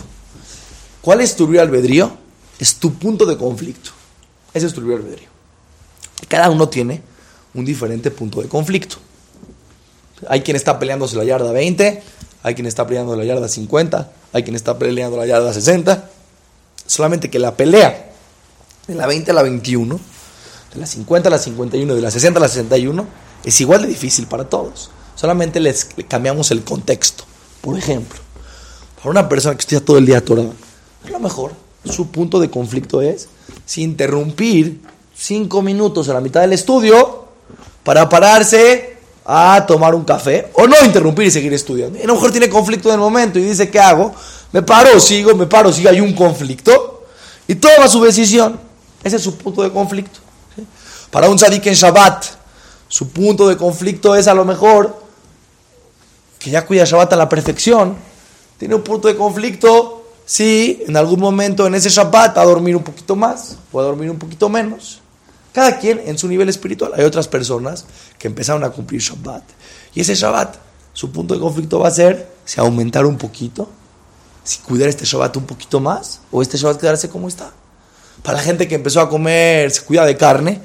¿Cuál 1.04 1.20
es 1.20 1.36
tu 1.36 1.44
libre 1.44 1.60
albedrío? 1.60 2.10
Es 2.58 2.76
tu 2.76 2.94
punto 2.94 3.26
de 3.26 3.36
conflicto. 3.36 3.90
Ese 4.54 4.66
es 4.66 4.72
tu 4.72 4.80
libre 4.80 4.96
albedrío. 4.96 5.28
Cada 6.28 6.48
uno 6.48 6.66
tiene 6.70 7.02
un 7.52 7.66
diferente 7.66 8.10
punto 8.10 8.40
de 8.40 8.48
conflicto. 8.48 8.96
Hay 10.30 10.40
quien 10.40 10.56
está 10.56 10.78
peleándose 10.78 11.14
la 11.16 11.24
yarda 11.24 11.52
20, 11.52 12.02
hay 12.42 12.54
quien 12.54 12.66
está 12.66 12.86
peleando 12.86 13.14
la 13.16 13.24
yarda 13.24 13.48
50, 13.48 14.12
hay 14.32 14.42
quien 14.44 14.56
está 14.56 14.78
peleando 14.78 15.18
la 15.18 15.26
yarda 15.26 15.52
60. 15.52 16.08
Solamente 16.86 17.28
que 17.28 17.38
la 17.38 17.54
pelea 17.54 18.10
de 18.86 18.94
la 18.94 19.06
20 19.06 19.30
a 19.30 19.34
la 19.34 19.42
21, 19.42 20.00
de 20.72 20.80
la 20.80 20.86
50 20.86 21.28
a 21.28 21.30
la 21.30 21.38
51, 21.38 21.94
de 21.94 22.00
la 22.00 22.10
60 22.10 22.38
a 22.38 22.40
la 22.40 22.48
61, 22.48 23.06
es 23.44 23.60
igual 23.60 23.82
de 23.82 23.88
difícil 23.88 24.26
para 24.26 24.48
todos. 24.48 24.90
Solamente 25.16 25.60
les 25.60 25.84
cambiamos 26.08 26.50
el 26.50 26.64
contexto. 26.64 27.24
Por 27.60 27.76
ejemplo, 27.76 28.18
para 28.96 29.10
una 29.10 29.28
persona 29.28 29.54
que 29.54 29.60
estudia 29.60 29.84
todo 29.84 29.98
el 29.98 30.06
día 30.06 30.24
Torah, 30.24 30.44
a 31.04 31.10
lo 31.10 31.20
mejor 31.20 31.52
su 31.84 32.08
punto 32.08 32.40
de 32.40 32.50
conflicto 32.50 33.02
es 33.02 33.28
si 33.66 33.82
interrumpir 33.82 34.80
cinco 35.14 35.62
minutos 35.62 36.08
a 36.08 36.14
la 36.14 36.20
mitad 36.20 36.40
del 36.40 36.52
estudio 36.52 37.26
para 37.82 38.08
pararse 38.08 38.96
a 39.24 39.64
tomar 39.66 39.94
un 39.94 40.04
café 40.04 40.50
o 40.54 40.66
no 40.66 40.76
interrumpir 40.84 41.26
y 41.26 41.30
seguir 41.30 41.52
estudiando. 41.52 41.98
Y 41.98 42.02
a 42.02 42.06
lo 42.06 42.14
mejor 42.14 42.30
tiene 42.30 42.48
conflicto 42.48 42.88
en 42.88 42.94
el 42.94 43.00
momento 43.00 43.38
y 43.38 43.42
dice, 43.42 43.70
¿qué 43.70 43.80
hago? 43.80 44.14
Me 44.52 44.62
paro, 44.62 44.98
sigo, 45.00 45.34
me 45.34 45.46
paro, 45.46 45.72
sigo, 45.72 45.88
hay 45.88 46.00
un 46.00 46.14
conflicto 46.14 47.04
y 47.46 47.54
toma 47.54 47.88
su 47.88 48.02
decisión. 48.02 48.58
Ese 49.02 49.16
es 49.16 49.22
su 49.22 49.36
punto 49.36 49.62
de 49.62 49.70
conflicto. 49.70 50.20
Para 51.10 51.28
un 51.28 51.36
tzadik 51.36 51.66
en 51.66 51.74
Shabbat, 51.74 52.24
su 52.88 53.08
punto 53.10 53.48
de 53.48 53.56
conflicto 53.56 54.14
es 54.16 54.26
a 54.26 54.34
lo 54.34 54.44
mejor 54.44 55.02
que 56.38 56.50
ya 56.50 56.66
cuida 56.66 56.84
Shabbat 56.84 57.12
a 57.12 57.16
la 57.16 57.28
perfección, 57.28 57.96
tiene 58.58 58.74
un 58.74 58.82
punto 58.82 59.08
de 59.08 59.16
conflicto 59.16 59.93
si 60.26 60.82
en 60.86 60.96
algún 60.96 61.20
momento 61.20 61.66
en 61.66 61.74
ese 61.74 61.90
Shabbat 61.90 62.36
va 62.36 62.42
a 62.42 62.46
dormir 62.46 62.76
un 62.76 62.82
poquito 62.82 63.14
más 63.14 63.58
o 63.72 63.80
a 63.80 63.84
dormir 63.84 64.10
un 64.10 64.18
poquito 64.18 64.48
menos. 64.48 65.00
Cada 65.52 65.78
quien 65.78 66.02
en 66.04 66.18
su 66.18 66.26
nivel 66.26 66.48
espiritual. 66.48 66.92
Hay 66.96 67.04
otras 67.04 67.28
personas 67.28 67.84
que 68.18 68.26
empezaron 68.26 68.64
a 68.64 68.70
cumplir 68.70 69.00
Shabbat. 69.00 69.44
Y 69.94 70.00
ese 70.00 70.14
Shabbat, 70.14 70.56
su 70.92 71.12
punto 71.12 71.34
de 71.34 71.40
conflicto 71.40 71.78
va 71.78 71.88
a 71.88 71.92
ser 71.92 72.28
si 72.44 72.60
aumentar 72.60 73.06
un 73.06 73.16
poquito, 73.16 73.68
si 74.42 74.58
cuidar 74.58 74.88
este 74.88 75.04
Shabbat 75.04 75.36
un 75.36 75.44
poquito 75.44 75.78
más, 75.78 76.20
o 76.32 76.42
este 76.42 76.56
Shabbat 76.56 76.80
quedarse 76.80 77.08
como 77.08 77.28
está. 77.28 77.52
Para 78.22 78.38
la 78.38 78.44
gente 78.44 78.66
que 78.66 78.74
empezó 78.74 79.00
a 79.00 79.08
comer, 79.08 79.70
se 79.70 79.82
cuida 79.82 80.04
de 80.04 80.16
carne, 80.16 80.60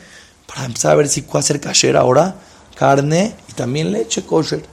para 0.48 0.66
empezar 0.66 0.92
a 0.94 0.96
ver 0.96 1.08
si 1.08 1.22
puede 1.22 1.40
hacer 1.40 1.60
kasher 1.62 1.96
ahora, 1.96 2.36
carne 2.76 3.36
y 3.48 3.54
también 3.54 3.92
leche 3.92 4.26
kosher. 4.26 4.64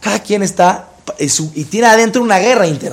Cada 0.00 0.22
quien 0.22 0.42
está 0.42 0.88
y 1.18 1.64
tiene 1.64 1.88
adentro 1.88 2.22
una 2.22 2.38
guerra 2.38 2.66
interna. 2.66 2.87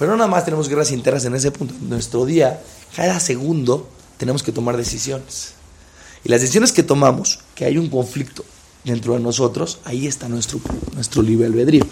Pero 0.00 0.12
no 0.12 0.16
nada 0.16 0.30
más 0.30 0.46
tenemos 0.46 0.66
guerras 0.66 0.92
internas 0.92 1.26
en 1.26 1.34
ese 1.34 1.50
punto. 1.50 1.74
Nuestro 1.82 2.24
día, 2.24 2.58
cada 2.96 3.20
segundo 3.20 3.86
tenemos 4.16 4.42
que 4.42 4.50
tomar 4.50 4.74
decisiones. 4.78 5.52
Y 6.24 6.30
las 6.30 6.40
decisiones 6.40 6.72
que 6.72 6.82
tomamos, 6.82 7.40
que 7.54 7.66
hay 7.66 7.76
un 7.76 7.90
conflicto 7.90 8.42
dentro 8.82 9.12
de 9.12 9.20
nosotros, 9.20 9.78
ahí 9.84 10.06
está 10.06 10.26
nuestro, 10.26 10.58
nuestro 10.94 11.20
libre 11.20 11.48
albedrío. 11.48 11.84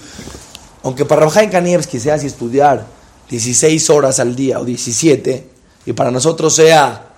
Aunque 0.84 1.04
para 1.04 1.26
Rafael 1.26 1.50
Kanievski 1.50 2.00
sea 2.00 2.18
si 2.18 2.28
estudiar 2.28 2.86
16 3.28 3.90
horas 3.90 4.20
al 4.20 4.34
día 4.34 4.58
o 4.58 4.64
17, 4.64 5.46
y 5.84 5.92
para 5.92 6.10
nosotros 6.10 6.54
sea 6.54 7.14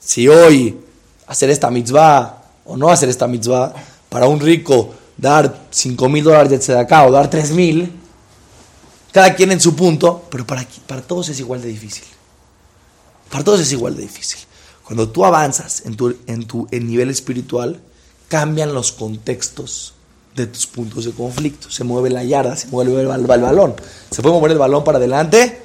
si 0.00 0.26
hoy 0.26 0.74
hacer 1.26 1.50
esta 1.50 1.70
mitzvah 1.70 2.44
o 2.64 2.78
no 2.78 2.88
hacer 2.88 3.10
esta 3.10 3.26
mitzvah, 3.26 3.74
para 4.08 4.26
un 4.26 4.40
rico 4.40 4.88
dar 5.18 5.66
5 5.70 6.08
mil 6.08 6.24
dólares 6.24 6.48
de 6.48 6.58
tzedakah 6.60 7.08
o 7.08 7.12
dar 7.12 7.28
3 7.28 7.50
mil, 7.50 7.92
cada 9.18 9.34
quien 9.34 9.50
en 9.50 9.60
su 9.60 9.74
punto, 9.74 10.28
pero 10.30 10.46
para, 10.46 10.64
para 10.86 11.02
todos 11.02 11.28
es 11.28 11.40
igual 11.40 11.60
de 11.60 11.66
difícil. 11.66 12.04
Para 13.28 13.42
todos 13.42 13.58
es 13.58 13.72
igual 13.72 13.96
de 13.96 14.02
difícil. 14.02 14.38
Cuando 14.84 15.08
tú 15.08 15.24
avanzas 15.24 15.82
en 15.86 15.96
tu, 15.96 16.16
en 16.28 16.44
tu 16.44 16.68
nivel 16.70 17.10
espiritual, 17.10 17.80
cambian 18.28 18.72
los 18.72 18.92
contextos 18.92 19.94
de 20.36 20.46
tus 20.46 20.68
puntos 20.68 21.04
de 21.04 21.10
conflicto. 21.10 21.68
Se 21.68 21.82
mueve 21.82 22.10
la 22.10 22.22
yarda, 22.22 22.54
se 22.54 22.68
mueve 22.68 23.00
el, 23.00 23.26
balón. 23.26 23.74
Se 24.08 24.22
puede 24.22 24.36
mover 24.36 24.52
el 24.52 24.58
balón 24.58 24.84
para 24.84 24.98
adelante 24.98 25.62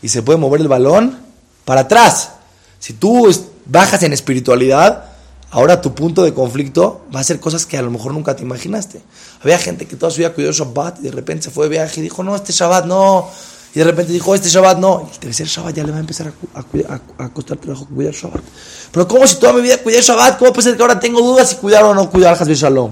y 0.00 0.08
se 0.08 0.22
puede 0.22 0.38
mover 0.38 0.62
el 0.62 0.68
balón 0.68 1.18
para 1.66 1.82
atrás. 1.82 2.30
Si 2.78 2.94
tú 2.94 3.30
bajas 3.66 4.02
en 4.02 4.14
espiritualidad, 4.14 5.12
ahora 5.54 5.80
tu 5.80 5.94
punto 5.94 6.24
de 6.24 6.34
conflicto 6.34 7.02
va 7.14 7.20
a 7.20 7.24
ser 7.24 7.38
cosas 7.38 7.64
que 7.64 7.78
a 7.78 7.82
lo 7.82 7.90
mejor 7.90 8.12
nunca 8.12 8.34
te 8.34 8.42
imaginaste. 8.42 9.00
Había 9.40 9.56
gente 9.56 9.86
que 9.86 9.94
toda 9.94 10.10
su 10.10 10.18
vida 10.18 10.32
cuidó 10.32 10.50
Shabbat 10.50 10.98
y 10.98 11.02
de 11.04 11.12
repente 11.12 11.44
se 11.44 11.50
fue 11.52 11.66
de 11.66 11.70
viaje 11.70 12.00
y 12.00 12.02
dijo, 12.02 12.24
no, 12.24 12.34
este 12.34 12.52
Shabbat 12.52 12.86
no, 12.86 13.30
y 13.72 13.78
de 13.78 13.84
repente 13.84 14.12
dijo, 14.12 14.34
este 14.34 14.48
Shabbat 14.48 14.78
no. 14.78 15.06
Y 15.08 15.14
el 15.14 15.18
tercer 15.20 15.46
Shabbat 15.46 15.76
ya 15.76 15.84
le 15.84 15.92
va 15.92 15.98
a 15.98 16.00
empezar 16.00 16.32
a, 16.54 17.28
costar 17.28 17.56
trabajo 17.58 17.86
cuidar 17.86 18.12
Shabbat. 18.12 18.42
Pero 18.90 19.06
¿cómo 19.06 19.26
si 19.28 19.36
toda 19.36 19.52
mi 19.52 19.60
vida 19.60 19.78
cuidé 19.78 20.02
Shabbat? 20.02 20.38
¿Cómo 20.38 20.52
puede 20.52 20.70
ser 20.70 20.76
que 20.76 20.82
ahora 20.82 20.98
tengo 20.98 21.20
dudas 21.20 21.50
si 21.50 21.56
cuidar 21.56 21.84
o 21.84 21.94
no 21.94 22.10
cuidar 22.10 22.34
Hasbe 22.34 22.54
Shalom? 22.56 22.90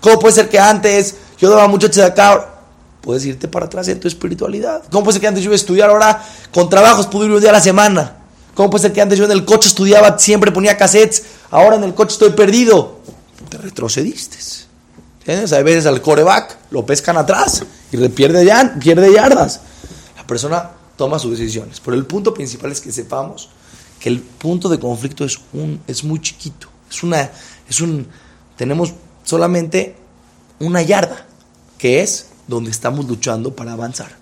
¿Cómo 0.00 0.20
puede 0.20 0.34
ser 0.34 0.48
que 0.48 0.60
antes 0.60 1.16
yo 1.38 1.50
daba 1.50 1.66
mucho 1.66 1.88
acá 2.04 2.52
Puedes 3.00 3.24
irte 3.24 3.46
para 3.46 3.66
atrás 3.66 3.86
en 3.86 4.00
tu 4.00 4.08
espiritualidad. 4.08 4.82
¿Cómo 4.90 5.04
puede 5.04 5.14
ser 5.14 5.20
que 5.22 5.28
antes 5.28 5.42
yo 5.42 5.48
iba 5.48 5.54
a 5.54 5.56
estudiar 5.56 5.90
ahora 5.90 6.24
con 6.52 6.68
trabajos 6.68 7.06
pude 7.06 7.26
ir 7.26 7.32
un 7.32 7.40
día 7.40 7.50
a 7.50 7.52
la 7.52 7.60
semana? 7.60 8.16
¿Cómo 8.56 8.70
puede 8.70 8.82
ser 8.82 8.92
que 8.92 9.02
antes 9.02 9.18
yo 9.18 9.26
en 9.26 9.30
el 9.30 9.44
coche 9.44 9.68
estudiaba, 9.68 10.18
siempre 10.18 10.50
ponía 10.50 10.76
cassettes, 10.76 11.22
ahora 11.56 11.76
en 11.76 11.84
el 11.84 11.94
coche 11.94 12.12
estoy 12.12 12.30
perdido? 12.30 13.00
Te 13.48 13.58
retrocediste. 13.58 14.38
¿Entiendes? 15.20 15.52
A 15.52 15.62
veces 15.62 15.86
al 15.86 16.00
coreback 16.00 16.56
lo 16.70 16.86
pescan 16.86 17.16
atrás 17.16 17.64
y 17.90 18.08
pierde, 18.08 18.48
pierde 18.80 19.12
yardas 19.12 19.60
persona 20.26 20.70
toma 20.96 21.18
sus 21.18 21.38
decisiones. 21.38 21.80
Pero 21.80 21.96
el 21.96 22.06
punto 22.06 22.34
principal 22.34 22.72
es 22.72 22.80
que 22.80 22.92
sepamos 22.92 23.48
que 24.00 24.08
el 24.08 24.20
punto 24.20 24.68
de 24.68 24.78
conflicto 24.78 25.24
es, 25.24 25.38
un, 25.52 25.80
es 25.86 26.04
muy 26.04 26.20
chiquito. 26.20 26.68
Es 26.90 27.02
una, 27.02 27.30
es 27.68 27.80
un, 27.80 28.06
tenemos 28.56 28.92
solamente 29.24 29.96
una 30.60 30.82
yarda, 30.82 31.26
que 31.78 32.02
es 32.02 32.26
donde 32.46 32.70
estamos 32.70 33.06
luchando 33.06 33.54
para 33.54 33.72
avanzar. 33.72 34.16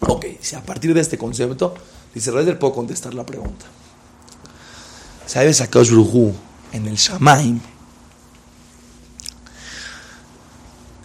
Ok, 0.00 0.26
si 0.40 0.56
a 0.56 0.62
partir 0.62 0.94
de 0.94 1.00
este 1.00 1.16
concepto, 1.16 1.74
dice 2.14 2.30
Reder, 2.30 2.58
puedo 2.58 2.74
contestar 2.74 3.14
la 3.14 3.24
pregunta. 3.24 3.66
¿Sabes 5.26 5.60
a 5.60 5.66
Brujú 5.66 6.34
en 6.76 6.86
el 6.86 6.96
Shamaim? 6.96 7.60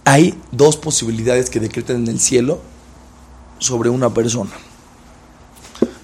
Hay 0.06 0.40
dos 0.52 0.78
posibilidades 0.78 1.50
que 1.50 1.60
decretan 1.60 1.98
en 1.98 2.08
el 2.08 2.20
cielo 2.20 2.62
sobre 3.60 3.90
una 3.90 4.14
persona. 4.14 4.52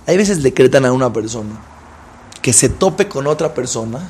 Hay 0.05 0.17
veces 0.17 0.41
decretan 0.41 0.85
a 0.85 0.91
una 0.91 1.11
persona 1.11 1.59
que 2.41 2.53
se 2.53 2.69
tope 2.69 3.09
con 3.09 3.27
otra 3.27 3.53
persona, 3.53 4.09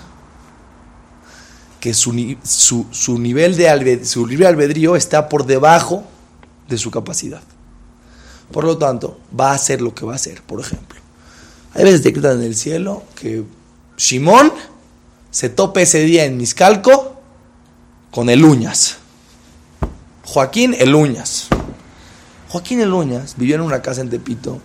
que 1.80 1.94
su, 1.94 2.14
nivel 2.14 3.58
de 3.58 4.06
su 4.06 4.28
libre 4.28 4.46
albedrío 4.46 4.96
está 4.96 5.30
por 5.30 5.46
debajo 5.46 6.04
de 6.68 6.78
su 6.78 6.92
capacidad. 6.92 7.42
Por 8.52 8.64
lo 8.64 8.78
tanto, 8.78 9.20
va 9.38 9.52
a 9.52 9.56
hacer 9.56 9.82
lo 9.82 9.96
que 9.96 10.06
va 10.06 10.14
a 10.14 10.18
hacer, 10.18 10.44
por 10.44 10.60
ejemplo. 10.60 11.00
Hay 11.74 11.84
veces 11.84 12.04
decretan 12.04 12.40
en 12.40 12.44
el 12.44 12.56
cielo 12.56 13.04
que 13.16 13.44
Simón 13.96 14.52
se 15.38 15.50
tope 15.50 15.84
ese 15.84 16.00
día 16.00 16.25
en 16.25 16.36
Miscalco 16.36 17.13
con 18.10 18.27
el 18.32 18.44
uñas. 18.44 18.98
Joaquín 20.25 20.75
el 20.79 20.96
uñas. 20.96 21.50
Joaquín 22.50 22.82
Eloñas 22.82 23.36
vivió 23.38 23.53
en 23.53 23.62
una 23.62 23.84
casa 23.84 24.01
en 24.01 24.10
Tepito 24.10 24.60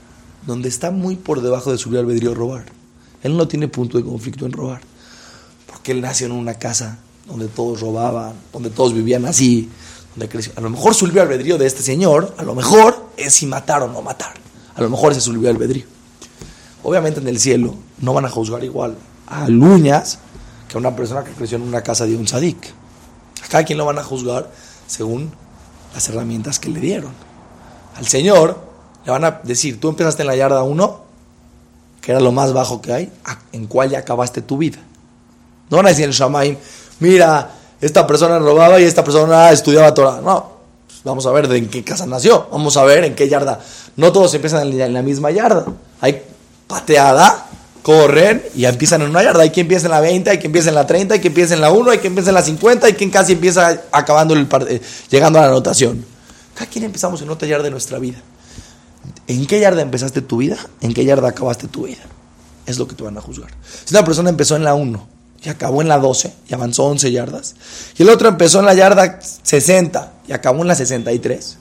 donde 0.46 0.70
está 0.70 0.90
muy 0.90 1.16
por 1.16 1.42
debajo 1.42 1.72
de 1.72 1.76
su 1.76 1.90
albedrío 1.90 2.34
robar. 2.34 2.64
Él 3.22 3.36
no 3.36 3.46
tiene 3.48 3.68
punto 3.68 3.98
de 3.98 4.04
conflicto 4.04 4.46
en 4.46 4.52
robar. 4.52 4.80
Porque 5.66 5.92
él 5.92 6.00
nació 6.00 6.28
en 6.28 6.32
una 6.32 6.54
casa 6.54 6.96
donde 7.26 7.48
todos 7.48 7.78
robaban, 7.82 8.32
donde 8.50 8.70
todos 8.70 8.94
vivían 8.94 9.26
así, 9.26 9.68
donde 10.14 10.30
creció. 10.30 10.54
A 10.56 10.62
lo 10.62 10.70
mejor 10.70 10.94
su 10.94 11.06
libre 11.06 11.20
albedrío 11.20 11.58
de 11.58 11.66
este 11.66 11.82
señor, 11.82 12.34
a 12.38 12.44
lo 12.44 12.54
mejor 12.54 13.10
es 13.18 13.34
si 13.34 13.44
matar 13.44 13.82
o 13.82 13.88
no 13.88 14.00
matar. 14.00 14.32
A 14.74 14.80
lo 14.80 14.88
mejor 14.88 15.12
ese 15.12 15.18
es 15.18 15.24
su 15.24 15.34
libre 15.34 15.50
albedrío. 15.50 15.84
Obviamente 16.82 17.20
en 17.20 17.28
el 17.28 17.38
cielo 17.38 17.74
no 18.00 18.14
van 18.14 18.24
a 18.24 18.30
juzgar 18.30 18.64
igual 18.64 18.96
a 19.26 19.50
Luñas 19.50 20.18
que 20.72 20.78
una 20.78 20.96
persona 20.96 21.22
que 21.22 21.32
creció 21.32 21.58
en 21.58 21.64
una 21.64 21.82
casa 21.82 22.06
de 22.06 22.16
un 22.16 22.26
sadik. 22.26 22.72
A 23.44 23.48
cada 23.48 23.62
quien 23.62 23.76
lo 23.76 23.84
van 23.84 23.98
a 23.98 24.02
juzgar 24.02 24.50
según 24.86 25.30
las 25.92 26.08
herramientas 26.08 26.58
que 26.58 26.70
le 26.70 26.80
dieron 26.80 27.12
al 27.94 28.06
Señor, 28.06 28.58
le 29.04 29.12
van 29.12 29.22
a 29.22 29.40
decir, 29.42 29.78
tú 29.78 29.90
empezaste 29.90 30.22
en 30.22 30.28
la 30.28 30.34
yarda 30.34 30.62
1, 30.62 31.00
que 32.00 32.12
era 32.12 32.20
lo 32.20 32.32
más 32.32 32.54
bajo 32.54 32.80
que 32.80 32.90
hay, 32.90 33.12
en 33.52 33.66
cuál 33.66 33.90
ya 33.90 33.98
acabaste 33.98 34.40
tu 34.40 34.56
vida. 34.56 34.78
No 35.68 35.76
van 35.76 35.86
a 35.86 35.88
decir 35.90 36.06
en 36.06 36.12
Shamaim, 36.12 36.56
mira, 37.00 37.50
esta 37.78 38.06
persona 38.06 38.38
robaba 38.38 38.80
y 38.80 38.84
esta 38.84 39.04
persona 39.04 39.50
estudiaba 39.50 39.92
Torah. 39.92 40.22
No, 40.22 40.52
pues 40.86 41.02
vamos 41.04 41.26
a 41.26 41.32
ver 41.32 41.48
de 41.48 41.58
en 41.58 41.68
qué 41.68 41.84
casa 41.84 42.06
nació, 42.06 42.48
vamos 42.50 42.78
a 42.78 42.84
ver 42.84 43.04
en 43.04 43.14
qué 43.14 43.28
yarda. 43.28 43.60
No 43.96 44.10
todos 44.10 44.32
empiezan 44.32 44.72
en 44.72 44.94
la 44.94 45.02
misma 45.02 45.30
yarda. 45.30 45.66
Hay 46.00 46.22
pateada, 46.66 47.46
corren 47.82 48.42
y 48.54 48.64
empiezan 48.64 49.02
en 49.02 49.10
una 49.10 49.22
yarda. 49.22 49.42
Hay 49.42 49.50
quien 49.50 49.64
empieza 49.64 49.86
en 49.86 49.92
la 49.92 50.00
20, 50.00 50.30
hay 50.30 50.38
quien 50.38 50.50
empieza 50.50 50.68
en 50.70 50.74
la 50.76 50.86
30, 50.86 51.14
hay 51.14 51.20
quien 51.20 51.32
empieza 51.32 51.54
en 51.54 51.60
la 51.60 51.70
1, 51.70 51.90
hay 51.90 51.98
quien 51.98 52.12
empieza 52.12 52.30
en 52.30 52.34
la 52.34 52.42
50, 52.42 52.86
hay 52.86 52.92
quien 52.94 53.10
casi 53.10 53.32
empieza 53.32 53.82
acabando 53.90 54.34
el 54.34 54.48
eh, 54.68 54.80
llegando 55.10 55.38
a 55.38 55.42
la 55.42 55.48
anotación. 55.48 56.04
Cada 56.54 56.66
quien 56.66 56.84
empezamos 56.84 57.20
en 57.22 57.30
otra 57.30 57.48
yarda 57.48 57.64
de 57.64 57.70
nuestra 57.70 57.98
vida. 57.98 58.18
¿En 59.26 59.46
qué 59.46 59.60
yarda 59.60 59.82
empezaste 59.82 60.22
tu 60.22 60.38
vida? 60.38 60.58
¿En 60.80 60.94
qué 60.94 61.04
yarda 61.04 61.28
acabaste 61.28 61.68
tu 61.68 61.84
vida? 61.86 62.02
Es 62.66 62.78
lo 62.78 62.86
que 62.86 62.94
te 62.94 63.02
van 63.02 63.16
a 63.16 63.20
juzgar. 63.20 63.50
Si 63.84 63.94
una 63.94 64.04
persona 64.04 64.30
empezó 64.30 64.56
en 64.56 64.64
la 64.64 64.74
1 64.74 65.08
y 65.44 65.48
acabó 65.48 65.82
en 65.82 65.88
la 65.88 65.98
12 65.98 66.32
y 66.48 66.54
avanzó 66.54 66.84
11 66.84 67.10
yardas, 67.10 67.56
y 67.96 68.02
el 68.02 68.08
otro 68.08 68.28
empezó 68.28 68.60
en 68.60 68.66
la 68.66 68.74
yarda 68.74 69.20
60 69.20 70.12
y 70.28 70.32
acabó 70.32 70.62
en 70.62 70.68
la 70.68 70.74
63, 70.74 71.58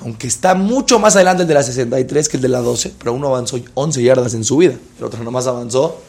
aunque 0.00 0.26
está 0.26 0.54
mucho 0.54 0.98
más 0.98 1.14
adelante 1.14 1.42
el 1.42 1.48
de 1.48 1.54
la 1.54 1.62
63 1.62 2.28
que 2.28 2.36
el 2.36 2.42
de 2.42 2.48
la 2.48 2.60
12, 2.60 2.94
pero 2.98 3.12
uno 3.12 3.28
avanzó 3.28 3.58
11 3.74 4.02
yardas 4.02 4.34
en 4.34 4.44
su 4.44 4.56
vida, 4.56 4.74
el 4.98 5.04
otro 5.04 5.22
nomás 5.22 5.46
avanzó 5.46 6.00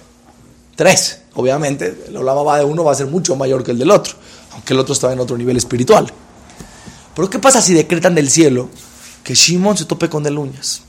3. 0.76 1.22
Obviamente, 1.36 2.04
el 2.08 2.18
Olama 2.18 2.44
va 2.44 2.58
de 2.60 2.66
uno 2.66 2.84
va 2.84 2.92
a 2.92 2.96
ser 2.96 3.08
mucho 3.08 3.36
mayor 3.36 3.64
que 3.64 3.72
el 3.72 3.80
del 3.80 3.92
otro, 3.92 4.14
aunque 4.52 4.74
el 4.74 4.80
otro 4.80 4.94
estaba 4.94 5.14
en 5.14 5.20
otro 5.20 5.38
nivel 5.38 5.58
espiritual. 5.58 6.12
Pero 7.16 7.30
¿qué 7.30 7.40
pasa 7.40 7.62
si 7.62 7.74
decretan 7.74 8.16
del 8.16 8.30
cielo 8.30 8.70
que 9.24 9.36
Shimon 9.36 9.78
se 9.78 9.86
tope 9.86 10.10
con 10.10 10.26
uñas? 10.38 10.82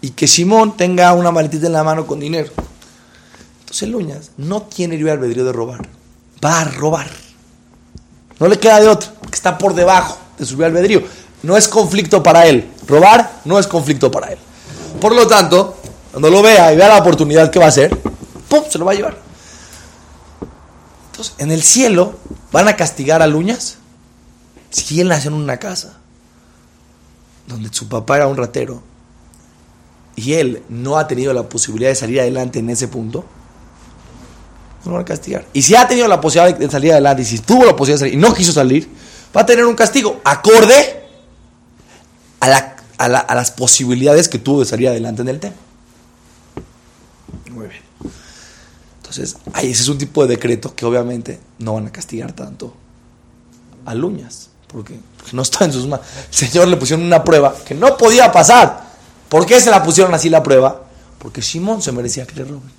Y 0.00 0.10
que 0.10 0.26
Shimon 0.26 0.76
tenga 0.76 1.12
una 1.14 1.30
maletita 1.30 1.66
en 1.66 1.72
la 1.72 1.84
mano 1.84 2.06
con 2.06 2.20
dinero. 2.20 2.50
Entonces 3.60 3.82
el 3.82 3.94
uñas 3.94 4.30
no 4.36 4.62
tiene 4.62 4.96
libre 4.96 5.12
albedrío 5.12 5.44
de 5.44 5.52
robar. 5.52 5.88
Va 6.44 6.60
a 6.60 6.64
robar. 6.64 7.10
No 8.38 8.48
le 8.48 8.58
queda 8.58 8.80
de 8.80 8.88
otro, 8.88 9.10
que 9.28 9.34
está 9.34 9.56
por 9.56 9.74
debajo 9.74 10.18
de 10.38 10.44
su 10.44 10.52
libre 10.52 10.66
albedrío. 10.66 11.02
No 11.44 11.58
es 11.58 11.68
conflicto 11.68 12.22
para 12.22 12.46
él. 12.46 12.70
Robar 12.86 13.40
no 13.44 13.58
es 13.58 13.66
conflicto 13.66 14.10
para 14.10 14.28
él. 14.28 14.38
Por 14.98 15.14
lo 15.14 15.26
tanto, 15.26 15.76
cuando 16.10 16.30
lo 16.30 16.42
vea 16.42 16.72
y 16.72 16.76
vea 16.76 16.88
la 16.88 16.98
oportunidad 16.98 17.50
que 17.50 17.58
va 17.58 17.66
a 17.66 17.68
hacer, 17.68 17.96
¡pum! 18.48 18.62
se 18.68 18.78
lo 18.78 18.86
va 18.86 18.92
a 18.92 18.94
llevar. 18.94 19.18
Entonces, 21.10 21.34
en 21.38 21.52
el 21.52 21.62
cielo 21.62 22.14
van 22.50 22.66
a 22.68 22.76
castigar 22.76 23.20
a 23.20 23.26
Luñas 23.26 23.76
si 24.70 25.00
él 25.00 25.08
nació 25.08 25.30
en 25.30 25.36
una 25.36 25.58
casa 25.58 25.98
donde 27.46 27.68
su 27.72 27.88
papá 27.88 28.16
era 28.16 28.26
un 28.26 28.38
ratero 28.38 28.82
y 30.16 30.32
él 30.32 30.62
no 30.70 30.96
ha 30.96 31.06
tenido 31.06 31.34
la 31.34 31.42
posibilidad 31.42 31.90
de 31.90 31.94
salir 31.94 32.20
adelante 32.20 32.58
en 32.58 32.70
ese 32.70 32.88
punto, 32.88 33.24
no 34.84 34.92
lo 34.92 34.96
van 34.96 35.02
a 35.02 35.04
castigar. 35.04 35.44
Y 35.52 35.60
si 35.60 35.76
ha 35.76 35.86
tenido 35.86 36.08
la 36.08 36.20
posibilidad 36.20 36.56
de 36.56 36.70
salir 36.70 36.92
adelante 36.92 37.22
y 37.22 37.26
si 37.26 37.40
tuvo 37.40 37.66
la 37.66 37.76
posibilidad 37.76 37.96
de 37.96 38.10
salir 38.10 38.14
y 38.14 38.16
no 38.16 38.32
quiso 38.32 38.52
salir, 38.52 38.88
va 39.36 39.42
a 39.42 39.46
tener 39.46 39.66
un 39.66 39.74
castigo 39.74 40.20
acorde 40.24 41.03
a, 42.52 42.76
a 42.98 43.34
las 43.34 43.50
posibilidades 43.50 44.28
que 44.28 44.38
tuvo 44.38 44.60
de 44.60 44.66
salir 44.66 44.88
adelante 44.88 45.22
en 45.22 45.28
el 45.28 45.40
tema. 45.40 45.56
Muy 47.50 47.68
bien. 47.68 47.82
Entonces, 48.96 49.36
ahí 49.52 49.70
ese 49.70 49.82
es 49.82 49.88
un 49.88 49.98
tipo 49.98 50.22
de 50.26 50.34
decreto 50.34 50.74
que 50.74 50.84
obviamente 50.84 51.40
no 51.58 51.74
van 51.74 51.86
a 51.86 51.92
castigar 51.92 52.32
tanto 52.32 52.74
a 53.84 53.94
Luñas 53.94 54.50
porque 54.74 54.98
no 55.32 55.42
está 55.42 55.64
en 55.64 55.72
sus 55.72 55.86
manos. 55.86 56.04
El 56.28 56.34
Señor 56.34 56.66
le 56.66 56.76
pusieron 56.76 57.06
una 57.06 57.22
prueba 57.22 57.54
que 57.64 57.74
no 57.74 57.96
podía 57.96 58.32
pasar. 58.32 58.84
¿Por 59.28 59.46
qué 59.46 59.60
se 59.60 59.70
la 59.70 59.82
pusieron 59.82 60.12
así 60.14 60.28
la 60.28 60.42
prueba? 60.42 60.84
Porque 61.20 61.42
Simón 61.42 61.80
se 61.80 61.92
merecía 61.92 62.26
que 62.26 62.34
le 62.34 62.44
roben. 62.44 62.72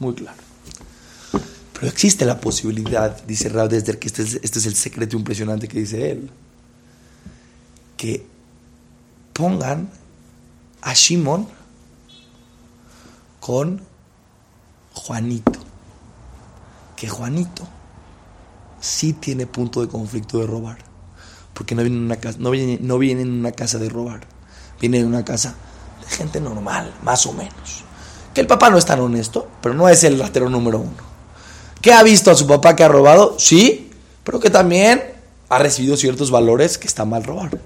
Muy 0.00 0.14
claro. 0.14 0.36
Pero 1.74 1.86
existe 1.86 2.24
la 2.24 2.40
posibilidad, 2.40 3.16
dice 3.24 3.48
Raúl 3.48 3.68
desde 3.68 3.96
que 3.98 4.08
este 4.08 4.22
es, 4.22 4.40
este 4.42 4.58
es 4.58 4.66
el 4.66 4.74
secreto 4.74 5.16
impresionante 5.16 5.68
que 5.68 5.78
dice 5.78 6.10
él, 6.10 6.28
que 7.98 8.24
pongan 9.34 9.90
a 10.80 10.94
Simón 10.94 11.46
con 13.40 13.82
Juanito. 14.94 15.60
Que 16.96 17.08
Juanito 17.08 17.68
sí 18.80 19.12
tiene 19.12 19.46
punto 19.46 19.82
de 19.82 19.88
conflicto 19.88 20.38
de 20.38 20.46
robar. 20.46 20.78
Porque 21.52 21.74
no 21.74 21.82
viene, 21.82 21.96
en 21.96 22.04
una 22.04 22.16
casa, 22.16 22.38
no, 22.40 22.50
viene, 22.50 22.78
no 22.80 22.98
viene 22.98 23.22
en 23.22 23.32
una 23.32 23.52
casa 23.52 23.78
de 23.78 23.88
robar. 23.88 24.20
Viene 24.80 25.00
en 25.00 25.06
una 25.06 25.24
casa 25.24 25.56
de 26.00 26.16
gente 26.16 26.40
normal, 26.40 26.94
más 27.02 27.26
o 27.26 27.32
menos. 27.32 27.84
Que 28.32 28.40
el 28.40 28.46
papá 28.46 28.70
no 28.70 28.78
es 28.78 28.86
tan 28.86 29.00
honesto, 29.00 29.48
pero 29.60 29.74
no 29.74 29.88
es 29.88 30.04
el 30.04 30.18
ratero 30.18 30.48
número 30.48 30.78
uno. 30.78 31.08
Que 31.82 31.92
ha 31.92 32.02
visto 32.02 32.30
a 32.30 32.36
su 32.36 32.46
papá 32.46 32.76
que 32.76 32.84
ha 32.84 32.88
robado, 32.88 33.36
sí, 33.38 33.90
pero 34.22 34.38
que 34.38 34.50
también 34.50 35.02
ha 35.48 35.58
recibido 35.58 35.96
ciertos 35.96 36.30
valores 36.30 36.78
que 36.78 36.86
está 36.86 37.04
mal 37.04 37.24
robar. 37.24 37.58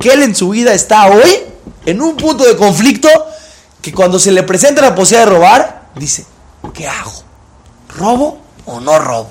Que 0.00 0.12
él 0.12 0.22
en 0.22 0.34
su 0.34 0.50
vida 0.50 0.72
está 0.72 1.08
hoy 1.08 1.30
en 1.86 2.00
un 2.00 2.16
punto 2.16 2.44
de 2.44 2.56
conflicto 2.56 3.08
que 3.82 3.92
cuando 3.92 4.18
se 4.18 4.32
le 4.32 4.42
presenta 4.42 4.82
la 4.82 4.94
posibilidad 4.94 5.26
de 5.26 5.32
robar, 5.34 5.90
dice, 5.96 6.24
¿qué 6.72 6.86
hago? 6.86 7.12
¿Robo 7.96 8.38
o 8.66 8.80
no 8.80 8.98
robo? 8.98 9.30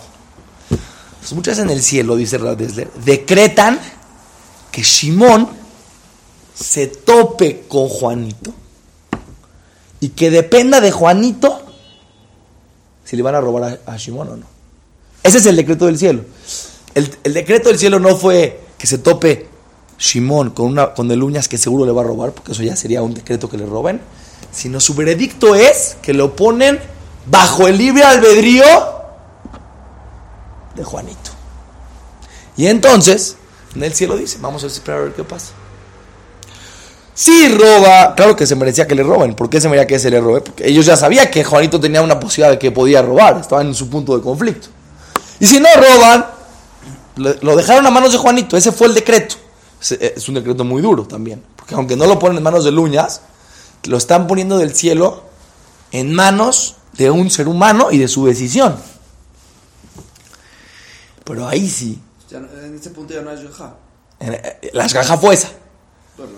muchas 1.34 1.60
en 1.60 1.70
el 1.70 1.82
cielo, 1.82 2.16
dice 2.16 2.38
Desler, 2.38 2.90
decretan 3.04 3.80
que 4.72 4.84
Simón 4.84 5.50
se 6.54 6.88
tope 6.88 7.66
con 7.68 7.90
Juanito 7.90 8.54
y 10.00 10.10
que 10.10 10.30
dependa 10.32 10.80
de 10.80 10.92
Juanito 10.92 11.64
si 13.04 13.16
le 13.16 13.24
van 13.24 13.36
a 13.36 13.42
robar 13.42 13.80
a, 13.86 14.00
Simón 14.00 14.30
o 14.30 14.36
no. 14.36 14.46
Ese 15.24 15.38
es 15.38 15.46
el 15.46 15.56
decreto 15.56 15.86
del 15.86 15.98
cielo. 15.98 16.24
El, 16.94 17.34
decreto 17.34 17.70
del 17.70 17.80
cielo 17.80 18.00
no 18.00 18.18
fue 18.18 18.60
que 18.78 18.86
se 18.86 18.98
tope 18.98 19.47
Simón 19.98 20.52
con, 20.52 20.68
una, 20.68 20.94
con 20.94 21.10
el 21.12 21.24
uñas 21.24 21.48
que 21.48 21.58
seguro 21.58 21.86
le 21.86 21.92
va 21.92 22.02
a 22.02 22.06
robar, 22.06 22.32
porque 22.32 22.52
eso 22.52 22.64
ya 22.64 22.76
sería 22.76 23.02
un 23.02 23.14
decreto 23.14 23.50
que 23.50 23.58
le 23.58 23.66
roben, 23.66 24.02
sino 24.52 24.80
su 24.80 24.94
veredicto 24.94 25.56
es 25.56 25.98
que 26.02 26.14
lo 26.14 26.36
ponen 26.36 26.80
bajo 27.26 27.68
el 27.68 27.78
libre 27.78 28.04
albedrío 28.04 28.64
de 30.76 30.84
Juanito. 30.84 31.32
Y 32.56 32.68
entonces, 32.68 33.36
en 33.76 33.84
el 33.84 33.94
cielo 33.94 34.18
dice, 34.18 34.38
vamos 34.40 34.64
a 34.64 34.68
esperar 34.68 35.02
a 35.02 35.04
ver 35.06 35.14
qué 35.14 35.24
pasa. 35.24 35.54
Si 37.14 37.50
roba, 37.50 38.14
claro 38.16 38.36
que 38.36 38.46
se 38.46 38.56
merecía 38.56 38.88
que 38.88 38.94
le 38.94 39.02
roben. 39.02 39.34
¿Por 39.34 39.50
qué 39.50 39.60
se 39.60 39.68
merecía 39.68 39.88
que 39.88 39.98
se 39.98 40.12
le 40.12 40.22
robe? 40.22 40.42
Porque 40.42 40.68
ellos 40.68 40.86
ya 40.86 40.96
sabían 40.96 41.32
que 41.32 41.44
Juanito 41.44 41.80
tenía 41.80 42.04
una 42.04 42.20
posibilidad 42.20 42.52
de 42.52 42.60
que 42.60 42.72
podía 42.72 43.02
robar, 43.02 43.40
estaba 43.40 43.64
en 43.64 43.74
su 43.74 43.90
punto 43.90 44.16
de 44.16 44.24
conflicto. 44.24 44.68
Y 45.40 45.48
si 45.48 45.60
no 45.60 45.68
roban, 45.76 46.28
lo 47.42 47.56
dejaron 47.56 47.86
a 47.88 47.90
manos 47.90 48.12
de 48.12 48.20
Juanito, 48.20 48.56
ese 48.56 48.72
fue 48.72 48.88
el 48.88 48.94
decreto. 48.94 49.36
Eh, 49.92 50.14
es 50.18 50.28
un 50.28 50.36
decreto 50.36 50.64
muy 50.64 50.82
duro 50.82 51.06
también, 51.06 51.44
porque 51.56 51.76
aunque 51.76 51.96
no 51.96 52.06
lo 52.06 52.20
ponen 52.20 52.38
en 52.38 52.44
manos 52.44 52.64
de 52.64 52.72
Luñas, 52.72 53.22
lo 53.86 53.98
están 53.98 54.28
poniendo 54.28 54.58
del 54.58 54.76
cielo 54.76 55.24
en 55.92 56.14
manos 56.14 56.76
de 56.94 57.12
un 57.12 57.30
ser 57.30 57.48
humano 57.48 57.90
y 57.92 57.98
de 57.98 58.08
su 58.08 58.26
decisión. 58.26 58.76
Pero 61.24 61.48
ahí 61.48 61.70
sí. 61.70 62.02
en 62.32 62.76
este 62.76 62.90
punto 62.90 63.14
ya 63.14 63.22
no 63.22 63.32
es 63.32 63.42
Yoja. 63.42 63.76
Eh, 64.20 64.72
la 64.74 64.88
Shgaja 64.88 65.18
fue 65.18 65.36
esa. 65.36 65.50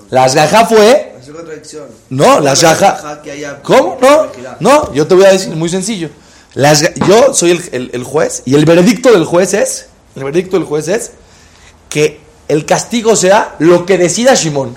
La 0.10 0.28
Shgaja 0.28 0.66
fue. 0.66 1.16
Es 1.20 1.30
contradicción. 1.30 1.88
No, 2.10 2.40
la 2.40 2.54
Shgaja. 2.54 3.22
¿Cómo? 3.64 3.98
No, 4.02 4.28
no, 4.60 4.94
yo 4.94 5.08
te 5.08 5.16
voy 5.16 5.26
a 5.26 5.32
decir 5.32 5.56
muy 5.56 5.70
sencillo. 5.70 6.10
yo 7.08 7.34
soy 7.34 7.52
el, 7.72 7.92
el, 7.94 8.04
juez 8.04 8.44
y 8.46 8.56
el 8.56 8.66
veredicto 8.66 9.12
del 9.12 9.26
juez 9.26 9.54
es. 9.54 9.88
El 10.16 10.24
veredicto 10.24 10.58
del 10.58 10.66
juez 10.66 10.88
es 10.88 11.12
que 11.88 12.20
el 12.50 12.66
castigo 12.66 13.16
sea 13.16 13.56
lo 13.60 13.86
que 13.86 13.98
decida 13.98 14.34
Shimon. 14.34 14.76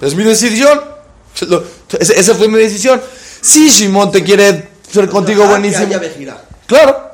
Es 0.00 0.14
mi 0.14 0.22
decisión. 0.22 0.80
Esa 1.98 2.34
fue 2.34 2.46
mi 2.46 2.58
decisión. 2.58 3.00
Si 3.40 3.70
Shimon 3.70 4.12
te 4.12 4.22
quiere 4.22 4.68
ser 4.88 5.08
contigo 5.08 5.46
buenísimo. 5.46 5.94
Claro. 6.66 7.10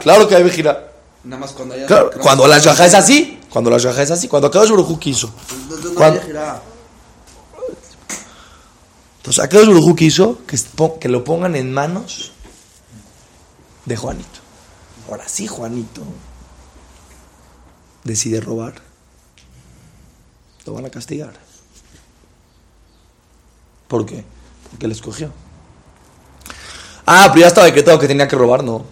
Claro 0.00 0.28
que 0.28 0.36
hay 0.36 0.44
vigilar. 0.44 0.92
Nada 1.24 1.40
más 1.40 1.50
cuando 1.50 1.74
haya. 1.74 1.86
Claro, 1.86 2.12
cuando 2.22 2.46
la 2.46 2.58
yaja 2.58 2.86
es 2.86 2.94
así. 2.94 3.40
Cuando 3.50 3.70
la 3.70 3.78
yaja 3.78 4.02
es 4.02 4.10
así. 4.12 4.28
Cuando 4.28 4.48
Akadosh 4.48 4.70
Baruj 4.70 4.98
quiso. 4.98 5.34
Cuando, 5.94 6.20
entonces, 9.18 9.44
Akadosh 9.44 9.66
Baruj 9.66 9.96
quiso 9.96 10.38
que, 10.46 10.56
que 11.00 11.08
lo 11.08 11.24
pongan 11.24 11.56
en 11.56 11.72
manos 11.72 12.30
de 13.84 13.96
Juanito. 13.96 14.38
Ahora 15.08 15.28
sí, 15.28 15.48
Juanito 15.48 16.02
decide 18.04 18.40
robar. 18.40 18.74
Lo 20.66 20.74
van 20.74 20.86
a 20.86 20.90
castigar. 20.90 21.32
¿Por 23.88 24.06
qué? 24.06 24.24
Porque 24.70 24.86
le 24.86 24.94
escogió. 24.94 25.32
Ah, 27.06 27.28
pero 27.28 27.40
ya 27.40 27.48
estaba 27.48 27.66
decretado 27.66 27.98
que 27.98 28.06
tenía 28.06 28.28
que 28.28 28.36
robar, 28.36 28.62
no. 28.62 28.84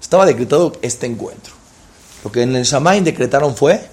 Estaba 0.00 0.26
decretado 0.26 0.72
este 0.82 1.06
encuentro. 1.06 1.54
Lo 2.24 2.32
que 2.32 2.42
en 2.42 2.56
el 2.56 2.64
Shamain 2.64 3.04
decretaron 3.04 3.54
fue 3.54 3.88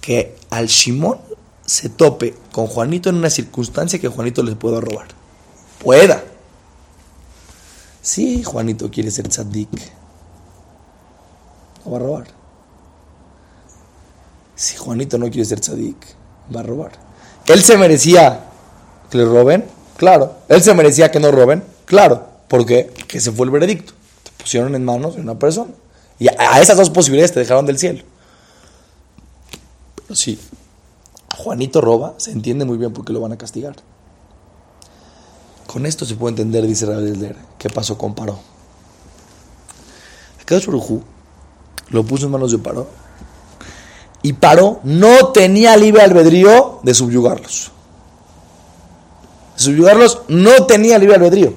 que 0.00 0.36
al 0.50 0.68
Shimón 0.68 1.18
se 1.66 1.88
tope 1.88 2.34
con 2.50 2.66
Juanito 2.66 3.10
en 3.10 3.16
una 3.16 3.30
circunstancia 3.30 3.98
que 3.98 4.08
Juanito 4.08 4.42
le 4.42 4.56
pueda 4.56 4.80
robar. 4.80 5.08
Pueda. 5.78 6.24
Si 8.00 8.42
Juanito 8.42 8.90
quiere 8.90 9.10
ser 9.10 9.28
tzadik, 9.28 9.70
no 11.84 11.90
va 11.90 11.96
a 11.98 12.00
robar. 12.00 12.41
Si 14.62 14.76
Juanito 14.76 15.18
no 15.18 15.28
quiere 15.28 15.44
ser 15.44 15.58
tzadik, 15.58 15.96
va 16.54 16.60
a 16.60 16.62
robar. 16.62 16.92
Él 17.48 17.64
se 17.64 17.76
merecía 17.76 18.44
que 19.10 19.18
le 19.18 19.24
roben, 19.24 19.64
claro. 19.96 20.36
Él 20.48 20.62
se 20.62 20.72
merecía 20.72 21.10
que 21.10 21.18
no 21.18 21.32
roben, 21.32 21.64
claro. 21.84 22.28
¿Por 22.46 22.64
qué? 22.64 22.92
Que 23.08 23.18
se 23.18 23.32
fue 23.32 23.46
el 23.46 23.50
veredicto 23.50 23.92
pusieron 24.38 24.76
en 24.76 24.84
manos 24.84 25.16
de 25.16 25.20
una 25.22 25.36
persona. 25.36 25.72
Y 26.20 26.28
a, 26.28 26.60
esas 26.60 26.76
dos 26.76 26.90
posibilidades 26.90 27.32
te 27.32 27.40
dejaron 27.40 27.66
del 27.66 27.76
cielo. 27.76 28.04
Pero 29.96 30.14
sí, 30.14 30.38
Juanito 31.38 31.80
roba, 31.80 32.14
se 32.18 32.30
entiende 32.30 32.64
muy 32.64 32.78
bien 32.78 32.92
por 32.92 33.04
qué 33.04 33.12
lo 33.12 33.20
van 33.20 33.32
a 33.32 33.38
castigar. 33.38 33.74
Con 35.66 35.86
esto 35.86 36.04
se 36.04 36.14
puede 36.14 36.34
entender, 36.34 36.64
dice 36.68 36.86
Rabbi 36.86 37.34
qué 37.58 37.68
pasó 37.68 37.98
con 37.98 38.14
Paró. 38.14 38.38
Akadosh 40.40 40.66
Barujú 40.66 41.02
lo 41.88 42.04
puso 42.04 42.26
en 42.26 42.32
manos 42.32 42.52
de 42.52 42.58
Paró 42.58 43.01
Y 44.22 44.34
Paró 44.34 44.80
no 44.84 45.28
tenía 45.28 45.76
libre 45.76 46.02
albedrío 46.02 46.80
de 46.82 46.94
subyugarlos. 46.94 47.72
Subyugarlos 49.56 50.22
no 50.28 50.66
tenía 50.66 50.98
libre 50.98 51.16
albedrío. 51.16 51.54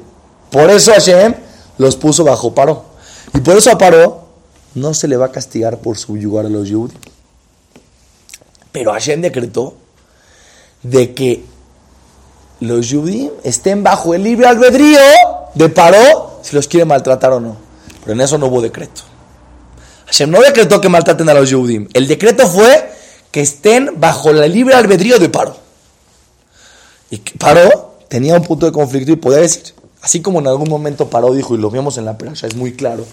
Por 0.50 0.70
eso 0.70 0.92
Hashem 0.92 1.36
los 1.78 1.96
puso 1.96 2.24
bajo 2.24 2.54
Paró. 2.54 2.84
Y 3.34 3.40
por 3.40 3.56
eso 3.58 3.72
a 3.72 3.78
Paró 3.78 4.26
no 4.74 4.94
se 4.94 5.08
le 5.08 5.18
va 5.18 5.28
a 5.28 5.32
castigar 5.32 5.78
por 5.78 5.98
subyugar 5.98 6.46
a 6.46 6.50
los 6.50 6.70
judíos. 6.70 7.00
Pero 8.72 8.92
Hashem 8.92 9.22
decretó 9.22 9.76
de 10.84 11.14
que 11.14 11.46
los 12.60 12.92
judíos 12.92 13.34
estén 13.44 13.84
bajo 13.84 14.14
el 14.14 14.24
libre 14.24 14.48
albedrío 14.48 15.00
de 15.54 15.70
Paró 15.70 16.40
si 16.42 16.56
los 16.56 16.68
quiere 16.68 16.86
maltratar 16.86 17.32
o 17.34 17.40
no. 17.40 17.58
Pero 18.02 18.14
en 18.14 18.22
eso 18.22 18.38
no 18.38 18.48
hubo 18.48 18.62
decreto. 18.62 19.02
Hashem 20.16 20.32
no 20.32 20.40
decretó 20.40 20.80
que 20.80 20.88
maltraten 20.88 21.28
a 21.28 21.34
los 21.34 21.50
Yehudim. 21.50 21.90
El 21.92 22.08
decreto 22.08 22.48
fue 22.48 22.90
que 23.32 23.42
estén 23.42 23.96
bajo 23.98 24.30
el 24.30 24.50
libre 24.50 24.74
albedrío 24.74 25.20
de 25.20 25.28
Paro. 25.28 25.58
Y 27.10 27.18
Paro 27.18 27.98
tenía 28.08 28.36
un 28.36 28.44
punto 28.44 28.66
de 28.66 28.72
conflicto 28.72 29.12
y 29.12 29.18
podía 29.18 29.40
decir, 29.40 29.74
así 30.02 30.22
como 30.22 30.40
en 30.40 30.48
algún 30.48 30.70
momento 30.70 31.10
Paró 31.10 31.34
dijo, 31.34 31.54
y 31.54 31.58
lo 31.58 31.70
vimos 31.70 31.98
en 31.98 32.06
la 32.06 32.18
perasha, 32.18 32.48
es 32.48 32.56
muy 32.56 32.78
claro, 32.78 33.06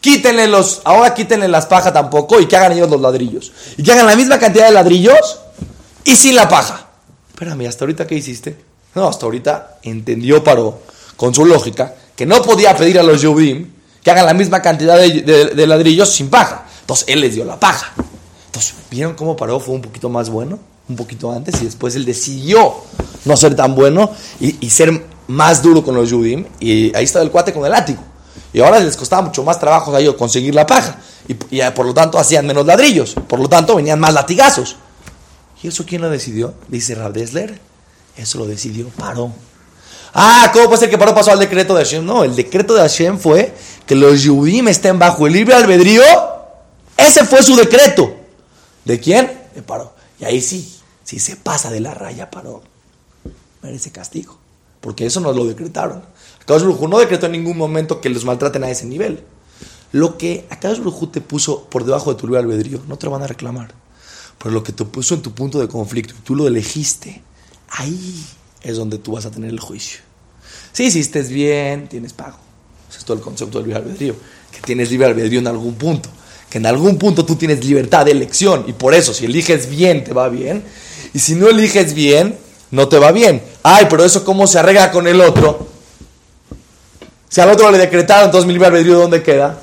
quítenle 0.00 0.48
los, 0.48 0.80
ahora 0.82 1.14
quítenle 1.14 1.46
las 1.46 1.66
pajas 1.66 1.92
tampoco 1.92 2.40
y 2.40 2.46
que 2.46 2.56
hagan 2.56 2.72
ellos 2.72 2.90
los 2.90 3.00
ladrillos. 3.00 3.52
Y 3.76 3.84
que 3.84 3.92
hagan 3.92 4.08
la 4.08 4.16
misma 4.16 4.40
cantidad 4.40 4.66
de 4.66 4.72
ladrillos 4.72 5.38
y 6.02 6.16
sin 6.16 6.34
la 6.34 6.48
paja. 6.48 6.88
Espérame, 7.28 7.68
¿hasta 7.68 7.84
ahorita 7.84 8.08
qué 8.08 8.16
hiciste? 8.16 8.56
No, 8.96 9.06
hasta 9.06 9.24
ahorita 9.24 9.78
entendió 9.84 10.42
Paró, 10.42 10.80
con 11.16 11.32
su 11.32 11.44
lógica, 11.44 11.94
que 12.16 12.26
no 12.26 12.42
podía 12.42 12.76
pedir 12.76 12.98
a 12.98 13.04
los 13.04 13.20
Yehudim 13.22 13.69
que 14.02 14.10
hagan 14.10 14.26
la 14.26 14.34
misma 14.34 14.62
cantidad 14.62 14.98
de, 14.98 15.66
ladrillos 15.66 16.10
sin 16.10 16.30
paja. 16.30 16.66
Entonces 16.80 17.06
él 17.08 17.20
les 17.20 17.34
dio 17.34 17.44
la 17.44 17.58
paja. 17.58 17.92
Entonces, 18.46 18.74
¿vieron 18.90 19.14
cómo 19.14 19.36
paró? 19.36 19.60
Fue 19.60 19.74
un 19.74 19.82
poquito 19.82 20.08
más 20.08 20.30
bueno, 20.30 20.58
un 20.88 20.96
poquito 20.96 21.30
antes, 21.30 21.60
y 21.62 21.66
después 21.66 21.94
él 21.94 22.04
decidió 22.04 22.74
no 23.24 23.36
ser 23.36 23.54
tan 23.54 23.74
bueno 23.74 24.10
y, 24.40 24.70
ser 24.70 25.04
más 25.28 25.62
duro 25.62 25.84
con 25.84 25.94
los 25.94 26.10
Yudim. 26.10 26.46
Y 26.58 26.94
ahí 26.96 27.04
estaba 27.04 27.24
el 27.24 27.30
cuate 27.30 27.52
con 27.52 27.64
el 27.64 27.70
látigo. 27.70 28.00
Y 28.52 28.60
ahora 28.60 28.80
les 28.80 28.96
costaba 28.96 29.22
mucho 29.22 29.44
más 29.44 29.60
trabajo 29.60 29.94
a 29.94 30.00
ellos 30.00 30.16
conseguir 30.16 30.54
la 30.54 30.66
paja. 30.66 30.98
Y, 31.28 31.34
por 31.34 31.86
lo 31.86 31.94
tanto 31.94 32.18
hacían 32.18 32.46
menos 32.46 32.66
ladrillos. 32.66 33.14
Por 33.28 33.38
lo 33.38 33.48
tanto 33.48 33.76
venían 33.76 34.00
más 34.00 34.12
latigazos. 34.12 34.76
¿Y 35.62 35.68
eso 35.68 35.84
quién 35.86 36.00
lo 36.00 36.10
decidió? 36.10 36.54
Dice 36.68 36.94
Rabdesler. 36.94 37.60
Eso 38.16 38.38
lo 38.38 38.46
decidió 38.46 38.88
Paró. 38.88 39.32
Ah, 40.12 40.50
¿cómo 40.52 40.66
puede 40.66 40.80
ser 40.80 40.90
que 40.90 40.98
Paró 40.98 41.14
pasó 41.14 41.30
al 41.30 41.38
decreto 41.38 41.74
de 41.74 41.84
Hashem? 41.84 42.04
No, 42.04 42.24
el 42.24 42.34
decreto 42.34 42.74
de 42.74 42.80
Hashem 42.80 43.18
fue 43.18 43.54
que 43.86 43.94
los 43.94 44.22
Yudim 44.22 44.68
estén 44.68 44.98
bajo 44.98 45.26
el 45.26 45.32
libre 45.32 45.54
albedrío. 45.54 46.02
Ese 46.96 47.24
fue 47.24 47.42
su 47.42 47.54
decreto. 47.54 48.16
¿De 48.84 48.98
quién? 48.98 49.30
De 49.54 49.62
Paró. 49.62 49.92
Y 50.18 50.24
ahí 50.24 50.40
sí, 50.40 50.76
si 51.04 51.18
se 51.18 51.36
pasa 51.36 51.70
de 51.70 51.80
la 51.80 51.94
raya 51.94 52.30
Paró, 52.30 52.62
merece 53.62 53.92
castigo. 53.92 54.38
Porque 54.80 55.06
eso 55.06 55.20
nos 55.20 55.36
lo 55.36 55.44
decretaron. 55.44 56.02
Akadosh 56.42 56.62
Brujú 56.62 56.88
no 56.88 56.98
decretó 56.98 57.26
en 57.26 57.32
ningún 57.32 57.56
momento 57.56 58.00
que 58.00 58.08
los 58.08 58.24
maltraten 58.24 58.64
a 58.64 58.70
ese 58.70 58.86
nivel. 58.86 59.22
Lo 59.92 60.18
que 60.18 60.46
Akadosh 60.50 60.80
Brujú 60.80 61.08
te 61.08 61.20
puso 61.20 61.64
por 61.64 61.84
debajo 61.84 62.12
de 62.12 62.18
tu 62.18 62.26
libre 62.26 62.40
albedrío, 62.40 62.80
no 62.88 62.96
te 62.96 63.06
lo 63.06 63.12
van 63.12 63.22
a 63.22 63.26
reclamar. 63.26 63.74
Pero 64.38 64.50
lo 64.52 64.62
que 64.62 64.72
te 64.72 64.84
puso 64.84 65.14
en 65.14 65.22
tu 65.22 65.32
punto 65.32 65.60
de 65.60 65.68
conflicto, 65.68 66.14
tú 66.24 66.34
lo 66.34 66.48
elegiste, 66.48 67.22
ahí 67.68 68.24
es 68.62 68.76
donde 68.76 68.98
tú 68.98 69.12
vas 69.12 69.26
a 69.26 69.30
tener 69.30 69.50
el 69.50 69.60
juicio. 69.60 70.00
Si 70.72 70.84
hiciste 70.84 71.22
bien, 71.22 71.88
tienes 71.88 72.12
pago. 72.12 72.38
Ese 72.88 72.98
es 72.98 73.04
todo 73.04 73.16
el 73.16 73.22
concepto 73.22 73.58
del 73.58 73.68
libre 73.68 73.82
albedrío. 73.82 74.14
Que 74.52 74.60
tienes 74.60 74.90
libre 74.90 75.06
albedrío 75.06 75.40
en 75.40 75.46
algún 75.46 75.74
punto. 75.74 76.08
Que 76.48 76.58
en 76.58 76.66
algún 76.66 76.98
punto 76.98 77.24
tú 77.24 77.36
tienes 77.36 77.64
libertad 77.64 78.04
de 78.04 78.12
elección. 78.12 78.64
Y 78.66 78.72
por 78.72 78.94
eso, 78.94 79.14
si 79.14 79.24
eliges 79.26 79.68
bien, 79.68 80.04
te 80.04 80.12
va 80.12 80.28
bien. 80.28 80.64
Y 81.14 81.18
si 81.18 81.34
no 81.34 81.48
eliges 81.48 81.94
bien, 81.94 82.36
no 82.70 82.88
te 82.88 82.98
va 82.98 83.12
bien. 83.12 83.42
Ay, 83.62 83.86
pero 83.88 84.04
eso 84.04 84.24
cómo 84.24 84.46
se 84.46 84.58
arregla 84.58 84.90
con 84.90 85.06
el 85.06 85.20
otro. 85.20 85.68
Si 87.28 87.40
al 87.40 87.50
otro 87.50 87.70
le 87.70 87.78
decretaron, 87.78 88.26
entonces 88.26 88.46
mi 88.46 88.52
libre 88.52 88.68
albedrío, 88.68 88.98
¿dónde 88.98 89.22
queda? 89.22 89.60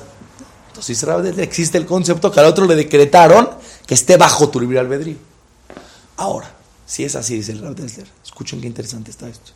Entonces 0.68 1.38
existe 1.38 1.76
el 1.76 1.86
concepto 1.86 2.30
que 2.30 2.40
al 2.40 2.46
otro 2.46 2.66
le 2.66 2.76
decretaron 2.76 3.50
que 3.86 3.94
esté 3.94 4.16
bajo 4.16 4.48
tu 4.48 4.60
libre 4.60 4.78
albedrío. 4.78 5.16
Ahora, 6.16 6.50
si 6.88 7.04
es 7.04 7.14
así, 7.16 7.36
dice 7.36 7.52
el 7.52 7.60
Rav 7.60 7.76
escuchen 8.24 8.62
qué 8.62 8.66
interesante 8.66 9.10
está 9.10 9.28
esto. 9.28 9.52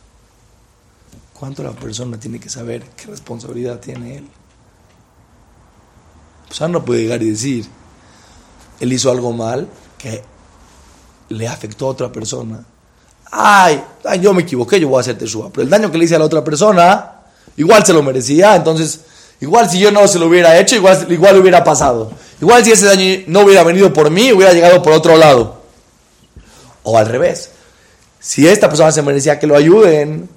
¿Cuánto 1.33 1.63
la 1.63 1.71
persona 1.71 2.19
tiene 2.19 2.39
que 2.39 2.47
saber 2.47 2.83
qué 2.95 3.07
responsabilidad 3.07 3.79
tiene 3.79 4.17
él? 4.17 4.27
Pues 6.47 6.69
no 6.69 6.85
puede 6.85 7.01
llegar 7.01 7.23
y 7.23 7.31
decir, 7.31 7.65
él 8.79 8.93
hizo 8.93 9.09
algo 9.09 9.33
mal 9.33 9.67
que 9.97 10.21
le 11.29 11.47
afectó 11.47 11.87
a 11.87 11.89
otra 11.89 12.11
persona. 12.11 12.63
Ay, 13.31 13.83
yo 14.21 14.31
me 14.35 14.43
equivoqué, 14.43 14.79
yo 14.79 14.87
voy 14.87 14.99
a 14.99 15.01
hacerte 15.01 15.25
suba. 15.25 15.49
Pero 15.49 15.63
el 15.63 15.71
daño 15.71 15.91
que 15.91 15.97
le 15.97 16.05
hice 16.05 16.15
a 16.15 16.19
la 16.19 16.25
otra 16.25 16.43
persona, 16.43 17.13
igual 17.57 17.83
se 17.83 17.93
lo 17.93 18.03
merecía. 18.03 18.55
Entonces, 18.55 18.99
igual 19.41 19.67
si 19.67 19.79
yo 19.79 19.91
no 19.91 20.07
se 20.07 20.19
lo 20.19 20.27
hubiera 20.27 20.59
hecho, 20.59 20.75
igual, 20.75 21.11
igual 21.11 21.39
hubiera 21.39 21.63
pasado. 21.63 22.11
Igual 22.39 22.63
si 22.63 22.73
ese 22.73 22.85
daño 22.85 23.23
no 23.25 23.39
hubiera 23.39 23.63
venido 23.63 23.91
por 23.91 24.11
mí, 24.11 24.31
hubiera 24.31 24.53
llegado 24.53 24.83
por 24.83 24.93
otro 24.93 25.17
lado. 25.17 25.62
O 26.83 26.97
al 26.97 27.07
revés. 27.07 27.51
Si 28.19 28.47
esta 28.47 28.69
persona 28.69 28.91
se 28.91 29.01
merecía 29.01 29.39
que 29.39 29.47
lo 29.47 29.55
ayuden, 29.55 30.29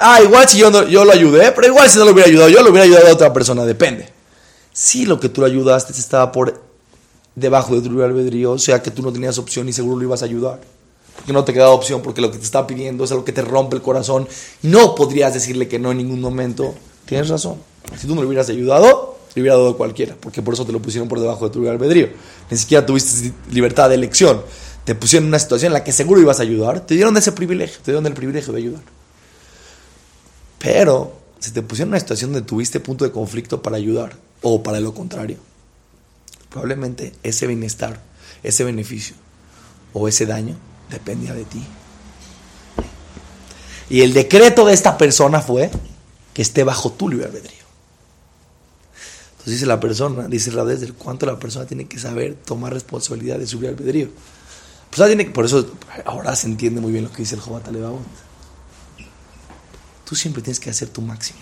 ah, 0.00 0.20
igual 0.22 0.48
si 0.48 0.58
yo, 0.58 0.88
yo 0.88 1.04
lo 1.04 1.12
ayudé, 1.12 1.52
pero 1.52 1.66
igual 1.66 1.90
si 1.90 1.98
no 1.98 2.04
lo 2.04 2.12
hubiera 2.12 2.28
ayudado 2.28 2.48
yo, 2.48 2.62
lo 2.62 2.70
hubiera 2.70 2.84
ayudado 2.84 3.08
a 3.08 3.12
otra 3.12 3.32
persona, 3.32 3.64
depende. 3.64 4.08
Si 4.72 5.04
lo 5.04 5.20
que 5.20 5.28
tú 5.28 5.42
lo 5.42 5.46
ayudaste 5.46 5.92
estaba 5.92 6.32
por 6.32 6.62
debajo 7.34 7.74
de 7.74 7.82
tu 7.82 7.90
libre 7.90 8.06
albedrío, 8.06 8.52
o 8.52 8.58
sea 8.58 8.82
que 8.82 8.90
tú 8.90 9.02
no 9.02 9.12
tenías 9.12 9.36
opción 9.38 9.68
y 9.68 9.72
seguro 9.72 9.96
lo 9.96 10.04
ibas 10.04 10.22
a 10.22 10.24
ayudar. 10.24 10.60
Porque 11.16 11.32
no 11.32 11.44
te 11.44 11.52
quedaba 11.52 11.70
opción, 11.70 12.00
porque 12.00 12.20
lo 12.20 12.30
que 12.30 12.38
te 12.38 12.44
está 12.44 12.66
pidiendo 12.66 13.04
es 13.04 13.12
algo 13.12 13.24
que 13.24 13.32
te 13.32 13.42
rompe 13.42 13.76
el 13.76 13.82
corazón. 13.82 14.26
No 14.62 14.94
podrías 14.94 15.34
decirle 15.34 15.68
que 15.68 15.78
no 15.78 15.90
en 15.90 15.98
ningún 15.98 16.20
momento. 16.20 16.74
Tienes 17.04 17.28
razón. 17.28 17.56
Si 17.98 18.06
tú 18.06 18.14
no 18.14 18.22
lo 18.22 18.28
hubieras 18.28 18.48
ayudado, 18.48 19.18
le 19.34 19.42
hubiera 19.42 19.56
dado 19.56 19.76
cualquiera, 19.76 20.16
porque 20.18 20.42
por 20.42 20.54
eso 20.54 20.64
te 20.64 20.72
lo 20.72 20.80
pusieron 20.80 21.08
por 21.08 21.20
debajo 21.20 21.46
de 21.46 21.50
tu 21.52 21.58
libre 21.60 21.74
albedrío. 21.74 22.08
Ni 22.50 22.56
siquiera 22.56 22.84
tuviste 22.84 23.32
libertad 23.50 23.88
de 23.88 23.96
elección 23.96 24.42
te 24.84 24.94
pusieron 24.94 25.24
en 25.24 25.28
una 25.28 25.38
situación 25.38 25.68
en 25.68 25.74
la 25.74 25.84
que 25.84 25.92
seguro 25.92 26.20
ibas 26.20 26.40
a 26.40 26.42
ayudar, 26.42 26.86
te 26.86 26.94
dieron 26.94 27.16
ese 27.16 27.32
privilegio, 27.32 27.78
te 27.82 27.92
dieron 27.92 28.06
el 28.06 28.14
privilegio 28.14 28.52
de 28.52 28.58
ayudar. 28.58 28.82
Pero 30.58 31.20
si 31.38 31.50
te 31.50 31.62
pusieron 31.62 31.88
en 31.88 31.92
una 31.92 32.00
situación 32.00 32.32
donde 32.32 32.46
tuviste 32.46 32.80
punto 32.80 33.04
de 33.04 33.12
conflicto 33.12 33.62
para 33.62 33.76
ayudar, 33.76 34.16
o 34.42 34.62
para 34.62 34.80
lo 34.80 34.92
contrario, 34.92 35.38
probablemente 36.50 37.14
ese 37.22 37.46
bienestar, 37.46 38.00
ese 38.42 38.64
beneficio 38.64 39.14
o 39.92 40.08
ese 40.08 40.26
daño 40.26 40.56
dependía 40.90 41.34
de 41.34 41.44
ti. 41.44 41.64
Y 43.88 44.02
el 44.02 44.12
decreto 44.12 44.64
de 44.64 44.74
esta 44.74 44.98
persona 44.98 45.40
fue 45.40 45.70
que 46.34 46.42
esté 46.42 46.64
bajo 46.64 46.92
tu 46.92 47.08
libre 47.08 47.26
albedrío. 47.26 47.62
Entonces 49.32 49.54
dice 49.54 49.66
la 49.66 49.80
persona, 49.80 50.28
dice 50.28 50.52
la 50.52 50.64
desde 50.64 50.92
cuánto 50.92 51.26
la 51.26 51.38
persona 51.38 51.66
tiene 51.66 51.86
que 51.86 51.98
saber 51.98 52.36
tomar 52.36 52.72
responsabilidad 52.72 53.38
de 53.38 53.46
su 53.46 53.56
libre 53.56 53.70
albedrío. 53.70 54.08
Pues 54.94 55.08
tiene 55.08 55.24
por 55.30 55.46
eso 55.46 55.66
ahora 56.04 56.36
se 56.36 56.46
entiende 56.46 56.82
muy 56.82 56.92
bien 56.92 57.04
lo 57.04 57.10
que 57.10 57.22
dice 57.22 57.34
el 57.34 57.40
Jobat 57.40 57.66
Alevabot. 57.66 58.02
Tú 60.04 60.14
siempre 60.14 60.42
tienes 60.42 60.60
que 60.60 60.68
hacer 60.68 60.90
tu 60.90 61.00
máximo. 61.00 61.40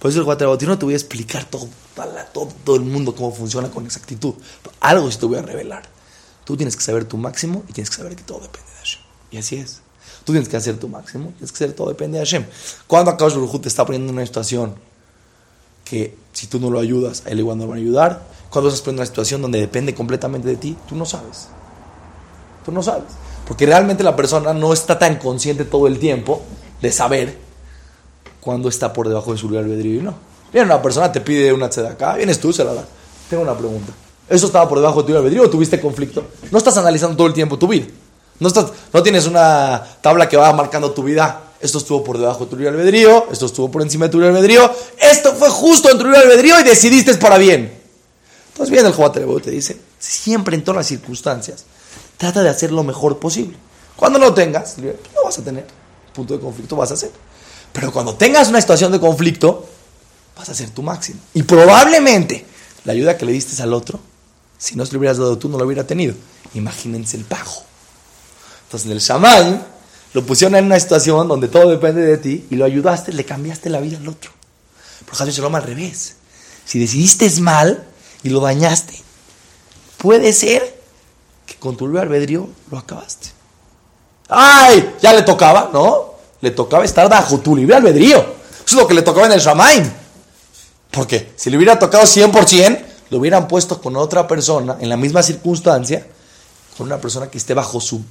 Por 0.00 0.10
eso 0.10 0.18
el 0.18 0.24
Jobat 0.24 0.60
yo 0.60 0.66
no 0.66 0.76
te 0.76 0.84
voy 0.84 0.94
a 0.94 0.96
explicar 0.96 1.44
todo, 1.44 1.68
todo, 2.32 2.48
todo, 2.64 2.74
el 2.74 2.82
mundo 2.82 3.14
cómo 3.14 3.32
funciona 3.32 3.70
con 3.70 3.86
exactitud. 3.86 4.34
algo 4.80 5.08
sí 5.12 5.18
te 5.18 5.26
voy 5.26 5.38
a 5.38 5.42
revelar. 5.42 5.88
Tú 6.44 6.56
tienes 6.56 6.74
que 6.74 6.82
saber 6.82 7.04
tu 7.04 7.16
máximo 7.16 7.62
y 7.68 7.72
tienes 7.72 7.90
que 7.90 7.96
saber 7.96 8.16
que 8.16 8.24
todo 8.24 8.40
depende 8.40 8.68
de 8.68 8.78
Hashem. 8.78 9.02
Y 9.30 9.38
así 9.38 9.54
es. 9.54 9.82
Tú 10.24 10.32
tienes 10.32 10.48
que 10.48 10.56
hacer 10.56 10.78
tu 10.78 10.88
máximo, 10.88 11.28
tienes 11.36 11.52
que 11.52 11.58
saber 11.58 11.76
todo 11.76 11.90
depende 11.90 12.18
de 12.18 12.24
Hashem. 12.24 12.44
Cuando 12.88 13.12
Akash 13.12 13.34
Baruj 13.34 13.60
te 13.60 13.68
está 13.68 13.86
poniendo 13.86 14.10
en 14.10 14.16
una 14.16 14.26
situación 14.26 14.74
que 15.88 16.16
si 16.32 16.46
tú 16.46 16.60
no 16.60 16.70
lo 16.70 16.78
ayudas, 16.78 17.22
él 17.26 17.40
igual 17.40 17.58
no 17.58 17.64
lo 17.64 17.70
va 17.70 17.76
a 17.76 17.78
ayudar, 17.78 18.22
cuando 18.50 18.70
estás 18.70 18.86
en 18.88 18.94
una 18.94 19.06
situación 19.06 19.42
donde 19.42 19.60
depende 19.60 19.94
completamente 19.94 20.48
de 20.48 20.56
ti, 20.56 20.76
tú 20.88 20.94
no 20.94 21.04
sabes. 21.04 21.48
Tú 22.64 22.72
no 22.72 22.82
sabes. 22.82 23.10
Porque 23.46 23.66
realmente 23.66 24.02
la 24.02 24.14
persona 24.14 24.52
no 24.52 24.72
está 24.72 24.98
tan 24.98 25.16
consciente 25.16 25.64
todo 25.64 25.86
el 25.86 25.98
tiempo 25.98 26.42
de 26.80 26.92
saber 26.92 27.38
cuándo 28.40 28.68
está 28.68 28.92
por 28.92 29.08
debajo 29.08 29.32
de 29.32 29.38
su 29.38 29.48
lugar 29.48 29.64
albedrío 29.64 30.00
y 30.00 30.02
no. 30.02 30.14
Viene 30.52 30.66
una 30.66 30.80
persona, 30.80 31.10
te 31.10 31.20
pide 31.20 31.52
una 31.52 31.66
acá, 31.66 32.14
vienes 32.14 32.40
tú, 32.40 32.52
se 32.52 32.64
la 32.64 32.74
da. 32.74 32.84
Tengo 33.28 33.42
una 33.42 33.56
pregunta. 33.56 33.92
¿Eso 34.28 34.46
estaba 34.46 34.68
por 34.68 34.78
debajo 34.78 35.02
de 35.02 35.12
tu 35.12 35.18
albedrío 35.18 35.42
o 35.42 35.50
tuviste 35.50 35.80
conflicto? 35.80 36.24
No 36.50 36.58
estás 36.58 36.76
analizando 36.76 37.16
todo 37.16 37.26
el 37.26 37.32
tiempo 37.32 37.58
tu 37.58 37.68
vida. 37.68 37.86
No, 38.40 38.48
estás, 38.48 38.66
no 38.92 39.02
tienes 39.02 39.26
una 39.26 39.82
tabla 40.00 40.28
que 40.28 40.36
va 40.36 40.52
marcando 40.52 40.92
tu 40.92 41.02
vida. 41.02 41.42
Esto 41.60 41.78
estuvo 41.78 42.04
por 42.04 42.18
debajo 42.18 42.44
de 42.44 42.50
tu 42.50 42.56
libre 42.56 42.70
albedrío, 42.70 43.26
esto 43.32 43.46
estuvo 43.46 43.70
por 43.70 43.82
encima 43.82 44.06
de 44.06 44.12
tu 44.12 44.18
libre 44.18 44.36
albedrío, 44.36 44.70
esto 44.98 45.34
fue 45.34 45.50
justo 45.50 45.90
en 45.90 45.98
tu 45.98 46.04
libre 46.04 46.20
albedrío 46.20 46.60
y 46.60 46.62
decidiste 46.62 47.14
para 47.14 47.36
bien. 47.36 47.76
Entonces 48.48 48.70
viene 48.70 48.88
el 48.88 48.94
Jobat 48.94 49.42
te 49.42 49.50
dice, 49.50 49.76
siempre 49.98 50.56
en 50.56 50.62
todas 50.62 50.76
las 50.76 50.86
circunstancias, 50.86 51.64
trata 52.16 52.42
de 52.42 52.48
hacer 52.48 52.70
lo 52.70 52.84
mejor 52.84 53.18
posible. 53.18 53.56
Cuando 53.96 54.18
no 54.18 54.32
tengas, 54.32 54.78
no 54.78 55.24
vas 55.24 55.38
a 55.38 55.42
tener 55.42 55.66
punto 56.14 56.34
de 56.34 56.40
conflicto, 56.40 56.76
vas 56.76 56.90
a 56.90 56.94
hacer. 56.94 57.10
Pero 57.72 57.92
cuando 57.92 58.14
tengas 58.14 58.48
una 58.48 58.60
situación 58.60 58.92
de 58.92 59.00
conflicto, 59.00 59.66
vas 60.36 60.48
a 60.48 60.52
hacer 60.52 60.70
tu 60.70 60.82
máximo. 60.82 61.20
Y 61.34 61.42
probablemente 61.42 62.44
la 62.84 62.92
ayuda 62.92 63.16
que 63.16 63.26
le 63.26 63.32
diste 63.32 63.60
al 63.62 63.74
otro 63.74 64.00
Si 64.56 64.74
no 64.74 64.86
se 64.86 64.92
lo 64.92 64.98
hubieras 64.98 65.18
dado 65.18 65.38
tú, 65.38 65.48
no 65.48 65.58
lo 65.58 65.64
hubiera 65.64 65.86
tenido. 65.86 66.14
Imagínense 66.54 67.16
el 67.16 67.24
pago. 67.24 67.52
Entonces, 68.64 68.86
en 68.86 68.92
el 68.92 69.00
Shammai 69.00 69.77
lo 70.14 70.24
pusieron 70.24 70.56
en 70.56 70.66
una 70.66 70.80
situación 70.80 71.28
donde 71.28 71.48
todo 71.48 71.68
depende 71.70 72.02
de 72.02 72.18
ti 72.18 72.46
y 72.50 72.56
lo 72.56 72.64
ayudaste, 72.64 73.12
le 73.12 73.24
cambiaste 73.24 73.68
la 73.68 73.80
vida 73.80 73.98
al 73.98 74.08
otro. 74.08 74.30
Pero 75.04 75.16
Hashem 75.16 75.34
Shalom 75.34 75.54
al 75.54 75.62
revés. 75.62 76.16
Si 76.64 76.78
decidiste 76.78 77.30
mal 77.40 77.86
y 78.22 78.30
lo 78.30 78.40
dañaste, 78.40 78.94
puede 79.98 80.32
ser 80.32 80.80
que 81.46 81.54
con 81.56 81.76
tu 81.76 81.86
libre 81.86 82.02
albedrío 82.02 82.48
lo 82.70 82.78
acabaste. 82.78 83.28
¡Ay! 84.28 84.94
Ya 85.00 85.12
le 85.12 85.22
tocaba, 85.22 85.70
¿no? 85.72 86.14
Le 86.40 86.50
tocaba 86.50 86.84
estar 86.84 87.08
bajo 87.08 87.38
tu 87.38 87.56
libre 87.56 87.76
albedrío. 87.76 88.18
Eso 88.18 88.76
es 88.76 88.82
lo 88.82 88.86
que 88.86 88.94
le 88.94 89.02
tocaba 89.02 89.26
en 89.26 89.32
el 89.32 89.40
Shamaim. 89.40 89.90
Porque 90.90 91.32
si 91.36 91.50
le 91.50 91.56
hubiera 91.56 91.78
tocado 91.78 92.04
100%, 92.04 92.84
lo 93.10 93.18
hubieran 93.18 93.48
puesto 93.48 93.80
con 93.80 93.96
otra 93.96 94.26
persona 94.26 94.76
en 94.80 94.88
la 94.88 94.96
misma 94.96 95.22
circunstancia, 95.22 96.06
con 96.76 96.86
una 96.86 96.98
persona 96.98 97.30
que 97.30 97.38
esté 97.38 97.54
bajo 97.54 97.80
su, 97.80 98.02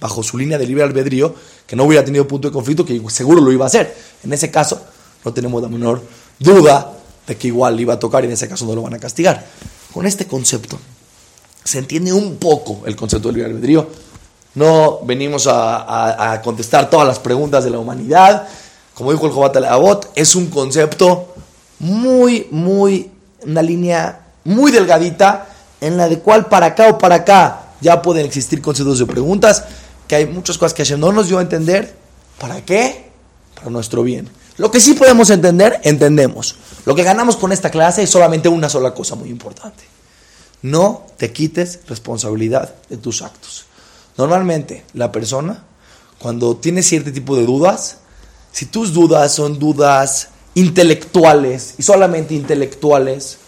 bajo 0.00 0.22
su 0.22 0.38
línea 0.38 0.58
de 0.58 0.66
libre 0.66 0.84
albedrío, 0.84 1.34
que 1.66 1.76
no 1.76 1.84
hubiera 1.84 2.04
tenido 2.04 2.26
punto 2.26 2.48
de 2.48 2.52
conflicto, 2.52 2.84
que 2.84 3.00
seguro 3.08 3.40
lo 3.40 3.52
iba 3.52 3.64
a 3.64 3.68
hacer. 3.68 3.94
En 4.22 4.32
ese 4.32 4.50
caso, 4.50 4.80
no 5.24 5.32
tenemos 5.32 5.62
la 5.62 5.68
menor 5.68 6.02
duda 6.38 6.92
de 7.26 7.36
que 7.36 7.48
igual 7.48 7.76
le 7.76 7.82
iba 7.82 7.94
a 7.94 7.98
tocar 7.98 8.24
y 8.24 8.26
en 8.26 8.32
ese 8.32 8.48
caso 8.48 8.64
no 8.64 8.74
lo 8.74 8.82
van 8.82 8.94
a 8.94 8.98
castigar. 8.98 9.46
Con 9.92 10.06
este 10.06 10.26
concepto 10.26 10.78
se 11.64 11.78
entiende 11.78 12.12
un 12.12 12.36
poco 12.36 12.82
el 12.86 12.96
concepto 12.96 13.28
del 13.28 13.36
libre 13.36 13.50
albedrío. 13.50 13.88
No 14.54 15.00
venimos 15.04 15.46
a, 15.50 16.40
contestar 16.42 16.88
todas 16.88 17.06
las 17.06 17.18
preguntas 17.18 17.64
de 17.64 17.70
la 17.70 17.78
humanidad. 17.78 18.48
Como 18.94 19.12
dijo 19.12 19.26
el 19.26 19.32
Jobat 19.32 19.56
Abot, 19.56 20.10
es 20.14 20.34
un 20.34 20.46
concepto 20.46 21.34
muy, 21.78 22.48
muy, 22.50 23.10
una 23.42 23.62
línea 23.62 24.20
muy 24.44 24.72
delgadita 24.72 25.48
en 25.80 25.96
la 25.96 26.08
de 26.08 26.18
cual 26.18 26.46
para 26.46 26.66
acá 26.66 26.88
o 26.88 26.98
para 26.98 27.16
acá 27.16 27.68
ya 27.80 28.02
pueden 28.02 28.26
existir 28.26 28.60
conceptos 28.60 28.98
de 28.98 29.06
preguntas, 29.06 29.64
que 30.08 30.16
hay 30.16 30.26
muchas 30.26 30.58
cosas 30.58 30.74
que 30.74 30.82
Hashem 30.82 30.98
no 30.98 31.12
nos 31.12 31.28
dio 31.28 31.38
a 31.38 31.42
entender. 31.42 31.94
¿Para 32.40 32.64
qué? 32.64 33.10
Para 33.54 33.70
nuestro 33.70 34.02
bien. 34.02 34.28
Lo 34.56 34.70
que 34.70 34.80
sí 34.80 34.94
podemos 34.94 35.30
entender, 35.30 35.80
entendemos. 35.84 36.56
Lo 36.84 36.94
que 36.94 37.04
ganamos 37.04 37.36
con 37.36 37.52
esta 37.52 37.70
clase 37.70 38.02
es 38.02 38.10
solamente 38.10 38.48
una 38.48 38.68
sola 38.68 38.92
cosa 38.94 39.14
muy 39.14 39.28
importante. 39.28 39.84
No 40.62 41.06
te 41.16 41.32
quites 41.32 41.80
responsabilidad 41.86 42.74
de 42.88 42.96
tus 42.96 43.22
actos. 43.22 43.66
Normalmente 44.16 44.84
la 44.94 45.12
persona, 45.12 45.64
cuando 46.18 46.56
tiene 46.56 46.82
cierto 46.82 47.12
tipo 47.12 47.36
de 47.36 47.44
dudas, 47.44 47.98
si 48.50 48.66
tus 48.66 48.92
dudas 48.92 49.32
son 49.32 49.58
dudas 49.60 50.30
intelectuales 50.54 51.74
y 51.78 51.82
solamente 51.84 52.34
intelectuales, 52.34 53.38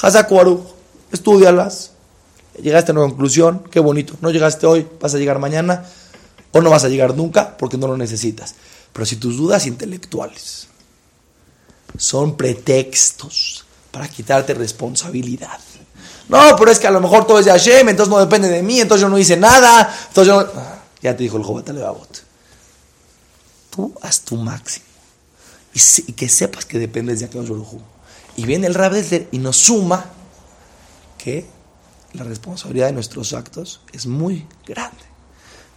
Hazakuaru, 0.00 0.64
estudialas. 1.10 1.92
Llegaste 2.62 2.92
a 2.92 2.94
una 2.94 3.02
conclusión, 3.02 3.64
qué 3.70 3.80
bonito. 3.80 4.14
No 4.20 4.30
llegaste 4.30 4.66
hoy, 4.66 4.86
vas 5.00 5.14
a 5.14 5.18
llegar 5.18 5.38
mañana 5.38 5.84
o 6.52 6.60
no 6.60 6.70
vas 6.70 6.84
a 6.84 6.88
llegar 6.88 7.16
nunca 7.16 7.56
porque 7.56 7.76
no 7.76 7.86
lo 7.86 7.96
necesitas. 7.96 8.54
Pero 8.92 9.06
si 9.06 9.16
tus 9.16 9.36
dudas 9.36 9.66
intelectuales 9.66 10.68
son 11.96 12.36
pretextos 12.36 13.64
para 13.90 14.08
quitarte 14.08 14.54
responsabilidad. 14.54 15.58
No, 16.28 16.54
pero 16.56 16.70
es 16.70 16.78
que 16.78 16.86
a 16.86 16.92
lo 16.92 17.00
mejor 17.00 17.26
todo 17.26 17.40
es 17.40 17.44
de 17.44 17.50
Hashem, 17.50 17.88
entonces 17.88 18.10
no 18.10 18.20
depende 18.20 18.48
de 18.48 18.62
mí, 18.62 18.80
entonces 18.80 19.02
yo 19.02 19.08
no 19.08 19.18
hice 19.18 19.36
nada. 19.36 19.92
Entonces 20.08 20.32
yo 20.32 20.40
ah, 20.40 20.78
ya 21.02 21.16
te 21.16 21.24
dijo 21.24 21.36
el 21.36 21.42
Jobat 21.42 21.68
Levavot. 21.70 22.22
Tú 23.70 23.94
haz 24.02 24.20
tu 24.20 24.36
máximo. 24.36 24.86
Y, 25.72 26.12
que 26.12 26.28
sepas 26.28 26.64
que 26.64 26.78
dependes 26.78 27.20
de 27.20 27.26
aquel 27.26 27.42
Baruj 27.42 27.80
Y 28.36 28.44
viene 28.44 28.66
el 28.66 28.74
Rab 28.74 28.92
y 29.30 29.38
nos 29.38 29.56
suma 29.56 30.04
que 31.16 31.46
la 32.12 32.24
responsabilidad 32.24 32.86
de 32.86 32.92
nuestros 32.92 33.32
actos 33.32 33.80
es 33.92 34.06
muy 34.06 34.46
grande. 34.66 35.09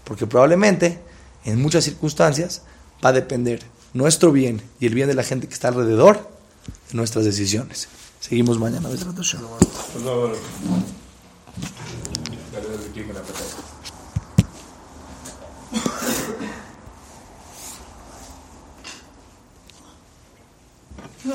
Porque 0.04 0.28
probablemente, 0.28 1.00
en 1.46 1.62
muchas 1.62 1.84
circunstancias, 1.84 2.62
va 3.04 3.10
a 3.10 3.14
depender 3.14 3.62
nuestro 3.94 4.32
bien 4.32 4.62
y 4.80 4.88
el 4.88 4.96
bien 4.96 5.08
de 5.08 5.14
la 5.14 5.24
gente 5.24 5.48
que 5.48 5.54
está 5.54 5.70
alrededor 5.70 6.30
de 6.90 6.98
nuestras 6.98 7.26
decisiones. 7.26 7.88
Seguimos 8.20 8.60
mañana. 8.60 8.90
No, 21.26 21.34